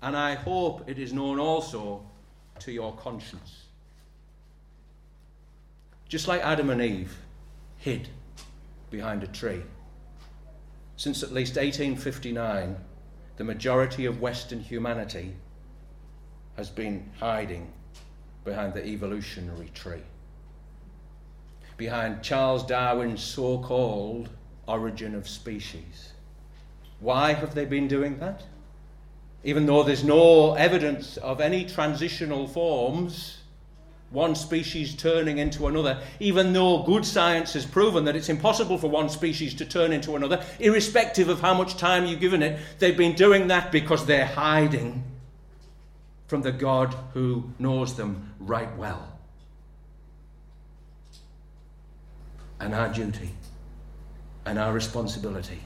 And 0.02 0.18
I 0.18 0.36
hope 0.36 0.90
it 0.90 1.00
is 1.00 1.14
known 1.14 1.40
also 1.40 2.04
to 2.60 2.72
your 2.72 2.94
conscience. 2.96 3.64
Just 6.14 6.28
like 6.28 6.44
Adam 6.44 6.70
and 6.70 6.80
Eve 6.80 7.18
hid 7.78 8.08
behind 8.92 9.24
a 9.24 9.28
tree. 9.28 9.64
Since 10.96 11.24
at 11.24 11.32
least 11.32 11.56
1859, 11.56 12.76
the 13.38 13.44
majority 13.44 14.06
of 14.06 14.22
Western 14.22 14.60
humanity 14.60 15.34
has 16.56 16.70
been 16.70 17.10
hiding 17.20 17.74
behind 18.46 18.76
the 18.76 18.86
evolutionary 18.86 19.72
tree 19.74 20.04
behind 21.78 22.22
Charles 22.22 22.64
Darwin's 22.64 23.24
so 23.24 23.58
called 23.58 24.30
origin 24.68 25.16
of 25.16 25.28
species. 25.28 26.14
Why 27.00 27.34
have 27.34 27.56
they 27.56 27.66
been 27.66 27.88
doing 27.88 28.20
that? 28.20 28.44
Even 29.44 29.66
though 29.66 29.82
there's 29.82 30.04
no 30.04 30.54
evidence 30.54 31.18
of 31.18 31.42
any 31.42 31.66
transitional 31.66 32.48
forms, 32.48 33.40
one 34.14 34.36
species 34.36 34.94
turning 34.94 35.40
into 35.40 35.68
another, 35.68 36.00
even 36.20 36.54
though 36.54 36.84
good 36.84 37.04
science 37.04 37.54
has 37.54 37.66
proven 37.66 38.06
that 38.06 38.16
it's 38.16 38.30
impossible 38.30 38.78
for 38.78 38.88
one 38.88 39.10
species 39.10 39.56
to 39.56 39.66
turn 39.66 39.92
into 39.92 40.16
another, 40.16 40.46
irrespective 40.60 41.30
of 41.30 41.42
how 41.42 41.54
much 41.54 41.78
time 41.78 42.06
you've 42.06 42.20
given 42.20 42.44
it, 42.44 42.60
they've 42.78 42.96
been 42.96 43.16
doing 43.16 43.48
that 43.48 43.72
because 43.72 44.06
they're 44.06 44.28
hiding 44.28 45.04
from 46.28 46.44
the 46.44 46.52
God 46.52 46.96
who 47.14 47.50
knows 47.58 47.96
them 47.96 48.34
right 48.40 48.74
well. 48.78 49.10
And 52.60 52.76
our 52.76 52.94
duty 52.94 53.32
and 54.46 54.60
our 54.60 54.72
responsibility 54.72 55.60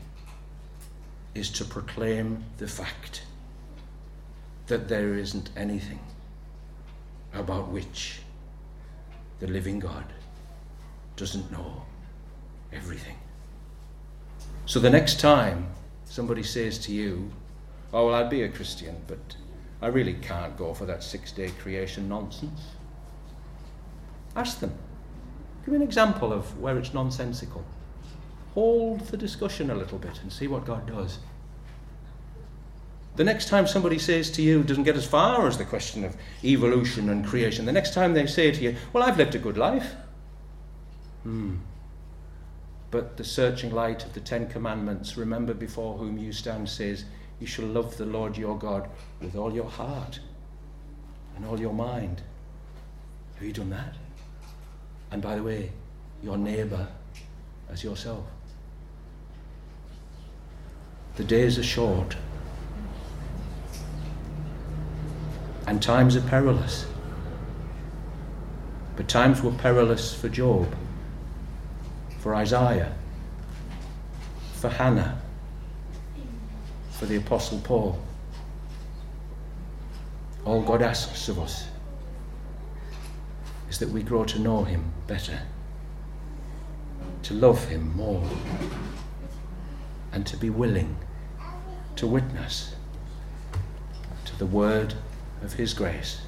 is 1.35 1.49
to 1.51 1.65
proclaim 1.65 2.45
the 2.57 2.67
fact 2.67 3.23
that 4.67 4.87
there 4.87 5.15
isn't 5.15 5.49
anything 5.57 5.99
about 7.33 7.67
which 7.67 8.21
the 9.39 9.47
living 9.47 9.79
God 9.79 10.05
doesn't 11.15 11.51
know 11.51 11.83
everything. 12.73 13.17
So 14.65 14.79
the 14.79 14.89
next 14.89 15.19
time 15.19 15.67
somebody 16.05 16.43
says 16.43 16.77
to 16.79 16.91
you, 16.91 17.31
Oh, 17.93 18.07
well, 18.07 18.15
I'd 18.15 18.29
be 18.29 18.43
a 18.43 18.49
Christian, 18.49 18.95
but 19.07 19.37
I 19.81 19.87
really 19.87 20.15
can't 20.15 20.57
go 20.57 20.73
for 20.73 20.85
that 20.85 21.03
six 21.03 21.31
day 21.31 21.49
creation 21.59 22.09
nonsense. 22.09 22.61
Ask 24.35 24.59
them. 24.59 24.73
Give 25.63 25.71
me 25.71 25.77
an 25.77 25.81
example 25.81 26.33
of 26.33 26.59
where 26.59 26.77
it's 26.77 26.93
nonsensical. 26.93 27.63
Hold 28.53 29.01
the 29.01 29.17
discussion 29.17 29.69
a 29.69 29.75
little 29.75 29.97
bit 29.97 30.21
and 30.21 30.31
see 30.31 30.47
what 30.47 30.65
God 30.65 30.87
does. 30.87 31.19
The 33.17 33.23
next 33.23 33.47
time 33.47 33.65
somebody 33.65 33.97
says 33.97 34.29
to 34.31 34.43
you, 34.43 34.61
doesn't 34.61 34.83
get 34.83 34.95
as 34.95 35.05
far 35.05 35.47
as 35.47 35.57
the 35.57 35.65
question 35.65 36.03
of 36.03 36.15
evolution 36.43 37.09
and 37.09 37.25
creation, 37.25 37.65
the 37.65 37.71
next 37.71 37.95
time 37.95 38.13
they 38.13 38.27
say 38.27 38.51
to 38.51 38.61
you, 38.61 38.75
Well, 38.93 39.03
I've 39.03 39.17
lived 39.17 39.33
a 39.33 39.39
good 39.39 39.57
life. 39.57 39.95
Hmm. 41.23 41.55
But 42.91 43.17
the 43.17 43.23
searching 43.23 43.71
light 43.73 44.05
of 44.05 44.13
the 44.13 44.19
Ten 44.19 44.47
Commandments, 44.47 45.17
remember 45.17 45.55
before 45.55 45.97
whom 45.97 46.19
you 46.19 46.31
stand, 46.31 46.69
says, 46.69 47.05
You 47.39 47.47
shall 47.47 47.65
love 47.65 47.97
the 47.97 48.05
Lord 48.05 48.37
your 48.37 48.55
God 48.55 48.87
with 49.19 49.35
all 49.35 49.51
your 49.51 49.69
heart 49.69 50.19
and 51.35 51.43
all 51.43 51.59
your 51.59 51.73
mind. 51.73 52.21
Have 53.33 53.43
you 53.43 53.51
done 53.51 53.71
that? 53.71 53.95
And 55.09 55.23
by 55.23 55.35
the 55.35 55.43
way, 55.43 55.71
your 56.21 56.37
neighbour 56.37 56.87
as 57.67 57.83
yourself. 57.83 58.25
The 61.15 61.23
days 61.23 61.57
are 61.57 61.63
short. 61.63 62.15
And 65.67 65.83
times 65.83 66.15
are 66.15 66.21
perilous. 66.21 66.87
But 68.95 69.07
times 69.07 69.43
were 69.43 69.51
perilous 69.51 70.15
for 70.15 70.29
Job, 70.29 70.73
for 72.19 72.33
Isaiah, 72.33 72.95
for 74.53 74.69
Hannah, 74.69 75.21
for 76.91 77.05
the 77.05 77.17
Apostle 77.17 77.59
Paul. 77.59 77.99
All 80.45 80.63
God 80.63 80.81
asks 80.81 81.27
of 81.27 81.37
us 81.37 81.67
is 83.69 83.77
that 83.79 83.89
we 83.89 84.01
grow 84.01 84.23
to 84.23 84.39
know 84.39 84.63
Him 84.63 84.93
better, 85.05 85.41
to 87.23 87.33
love 87.33 87.67
Him 87.67 87.95
more, 87.95 88.23
and 90.13 90.25
to 90.25 90.37
be 90.37 90.49
willing 90.49 90.97
to 91.97 92.07
witness 92.07 92.73
to 94.25 94.37
the 94.39 94.45
Word 94.45 94.95
of 95.41 95.53
His 95.53 95.73
grace 95.73 96.21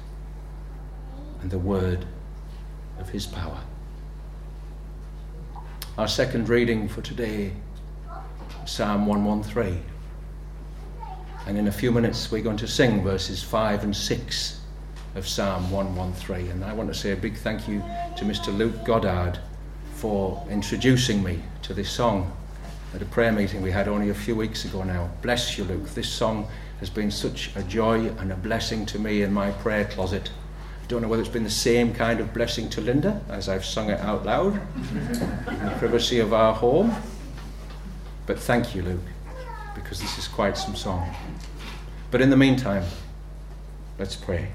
and 1.42 1.50
the 1.50 1.58
word 1.58 2.04
of 2.98 3.08
His 3.08 3.26
power. 3.26 3.60
Our 5.98 6.08
second 6.08 6.48
reading 6.48 6.88
for 6.88 7.02
today, 7.02 7.52
Psalm 8.64 9.06
113. 9.06 9.82
And 11.46 11.58
in 11.58 11.68
a 11.68 11.72
few 11.72 11.90
minutes, 11.90 12.30
we're 12.30 12.42
going 12.42 12.56
to 12.58 12.68
sing 12.68 13.02
verses 13.02 13.42
5 13.42 13.84
and 13.84 13.96
6 13.96 14.60
of 15.14 15.26
Psalm 15.26 15.70
113. 15.70 16.50
And 16.50 16.64
I 16.64 16.72
want 16.72 16.92
to 16.92 16.98
say 16.98 17.12
a 17.12 17.16
big 17.16 17.36
thank 17.36 17.66
you 17.66 17.82
to 18.16 18.24
Mr. 18.24 18.56
Luke 18.56 18.84
Goddard 18.84 19.38
for 19.94 20.46
introducing 20.48 21.22
me 21.22 21.42
to 21.62 21.74
this 21.74 21.90
song 21.90 22.32
at 22.94 23.02
a 23.02 23.06
prayer 23.06 23.32
meeting 23.32 23.62
we 23.62 23.70
had 23.70 23.88
only 23.88 24.10
a 24.10 24.14
few 24.14 24.34
weeks 24.34 24.64
ago 24.64 24.82
now. 24.82 25.10
Bless 25.22 25.56
you, 25.58 25.64
Luke. 25.64 25.88
This 25.90 26.08
song 26.08 26.48
has 26.80 26.90
been 26.90 27.10
such 27.10 27.54
a 27.54 27.62
joy 27.62 28.08
and 28.08 28.32
a 28.32 28.36
blessing 28.36 28.86
to 28.86 28.98
me 28.98 29.22
in 29.22 29.32
my 29.32 29.50
prayer 29.50 29.84
closet. 29.84 30.30
I 30.82 30.86
don't 30.86 31.02
know 31.02 31.08
whether 31.08 31.22
it's 31.22 31.30
been 31.30 31.44
the 31.44 31.50
same 31.50 31.94
kind 31.94 32.20
of 32.20 32.34
blessing 32.34 32.70
to 32.70 32.80
Linda 32.80 33.22
as 33.28 33.48
I've 33.48 33.64
sung 33.64 33.90
it 33.90 34.00
out 34.00 34.24
loud 34.24 34.54
in 34.74 35.64
the 35.64 35.74
privacy 35.78 36.18
of 36.18 36.32
our 36.32 36.54
home. 36.54 36.94
But 38.26 38.38
thank 38.38 38.74
you, 38.74 38.82
Luke, 38.82 39.00
because 39.74 40.00
this 40.00 40.18
is 40.18 40.26
quite 40.26 40.56
some 40.56 40.74
song. 40.74 41.14
But 42.10 42.22
in 42.22 42.30
the 42.30 42.36
meantime, 42.36 42.84
let's 43.98 44.16
pray. 44.16 44.48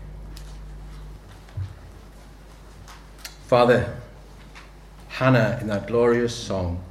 Father, 3.47 3.95
Hannah 5.09 5.59
in 5.61 5.67
that 5.67 5.87
glorious 5.87 6.35
song 6.35 6.83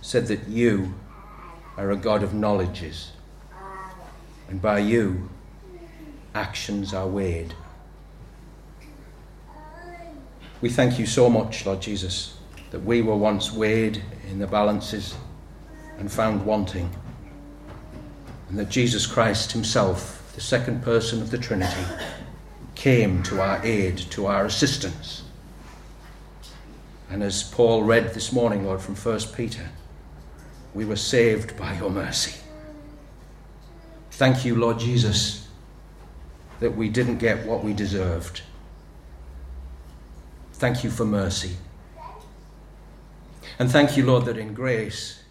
said 0.00 0.26
that 0.28 0.48
you 0.48 0.94
are 1.76 1.90
a 1.90 1.96
God 1.96 2.22
of 2.22 2.32
knowledges 2.32 3.12
and 4.48 4.60
by 4.60 4.78
you, 4.78 5.28
actions 6.34 6.94
are 6.94 7.08
weighed. 7.08 7.54
We 10.60 10.68
thank 10.70 10.98
you 10.98 11.06
so 11.06 11.28
much, 11.28 11.66
Lord 11.66 11.82
Jesus, 11.82 12.36
that 12.70 12.80
we 12.80 13.02
were 13.02 13.16
once 13.16 13.52
weighed 13.52 14.02
in 14.30 14.38
the 14.38 14.46
balances 14.46 15.14
and 15.98 16.10
found 16.10 16.44
wanting, 16.44 16.90
and 18.48 18.58
that 18.58 18.68
Jesus 18.68 19.06
Christ 19.06 19.52
Himself, 19.52 20.32
the 20.34 20.40
second 20.40 20.82
person 20.82 21.20
of 21.20 21.30
the 21.30 21.38
Trinity, 21.38 21.84
came 22.74 23.22
to 23.24 23.40
our 23.40 23.64
aid, 23.64 23.96
to 23.96 24.26
our 24.26 24.44
assistance. 24.46 25.22
And 27.10 27.22
as 27.22 27.42
Paul 27.42 27.82
read 27.82 28.14
this 28.14 28.32
morning, 28.32 28.64
Lord, 28.64 28.80
from 28.80 28.96
1 28.96 29.20
Peter, 29.34 29.70
we 30.74 30.84
were 30.84 30.96
saved 30.96 31.56
by 31.56 31.76
your 31.76 31.90
mercy. 31.90 32.40
Thank 34.16 34.46
you, 34.46 34.54
Lord 34.54 34.78
Jesus, 34.78 35.46
that 36.60 36.74
we 36.74 36.88
didn't 36.88 37.18
get 37.18 37.44
what 37.44 37.62
we 37.62 37.74
deserved. 37.74 38.40
Thank 40.54 40.82
you 40.82 40.88
for 40.88 41.04
mercy. 41.04 41.58
And 43.58 43.70
thank 43.70 43.94
you, 43.94 44.06
Lord, 44.06 44.24
that 44.24 44.38
in 44.38 44.54
grace 44.54 45.22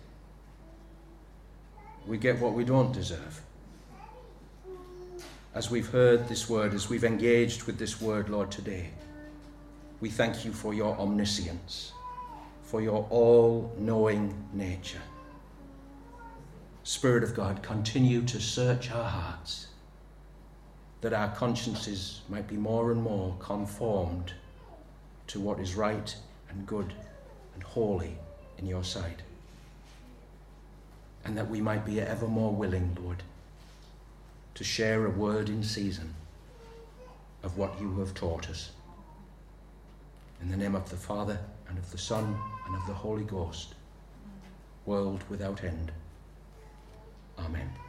we 2.05 2.19
get 2.19 2.39
what 2.39 2.53
we 2.53 2.63
don't 2.63 2.91
deserve. 2.91 3.41
As 5.55 5.71
we've 5.71 5.89
heard 5.89 6.27
this 6.27 6.47
word, 6.47 6.75
as 6.75 6.87
we've 6.87 7.03
engaged 7.03 7.63
with 7.63 7.79
this 7.79 7.99
word, 7.99 8.29
Lord, 8.29 8.51
today, 8.51 8.91
we 9.99 10.11
thank 10.11 10.45
you 10.45 10.51
for 10.53 10.75
your 10.75 10.95
omniscience, 10.99 11.91
for 12.61 12.83
your 12.83 13.07
all 13.09 13.73
knowing 13.79 14.35
nature. 14.53 15.01
Spirit 16.87 17.23
of 17.23 17.33
God, 17.33 17.63
continue 17.63 18.21
to 18.21 18.39
search 18.39 18.91
our 18.91 19.09
hearts, 19.09 19.69
that 21.01 21.13
our 21.13 21.29
consciences 21.29 22.21
might 22.29 22.47
be 22.47 22.57
more 22.57 22.91
and 22.91 23.01
more 23.01 23.35
conformed 23.39 24.33
to 25.25 25.39
what 25.39 25.59
is 25.59 25.73
right 25.73 26.15
and 26.47 26.67
good 26.67 26.93
and 27.55 27.63
holy 27.63 28.15
in 28.59 28.67
your 28.67 28.83
sight. 28.83 29.23
And 31.23 31.35
that 31.35 31.49
we 31.49 31.59
might 31.59 31.87
be 31.87 31.99
ever 31.99 32.27
more 32.27 32.53
willing, 32.53 32.95
Lord, 33.01 33.23
to 34.53 34.63
share 34.63 35.07
a 35.07 35.09
word 35.09 35.49
in 35.49 35.63
season 35.63 36.13
of 37.41 37.57
what 37.57 37.81
you 37.81 37.97
have 37.97 38.13
taught 38.13 38.47
us. 38.47 38.69
In 40.39 40.51
the 40.51 40.57
name 40.57 40.75
of 40.75 40.87
the 40.91 40.97
Father, 40.97 41.39
and 41.67 41.79
of 41.79 41.91
the 41.91 41.97
Son, 41.97 42.37
and 42.67 42.75
of 42.75 42.85
the 42.85 42.93
Holy 42.93 43.23
Ghost, 43.23 43.73
world 44.85 45.23
without 45.31 45.63
end. 45.63 45.91
Amen. 47.37 47.84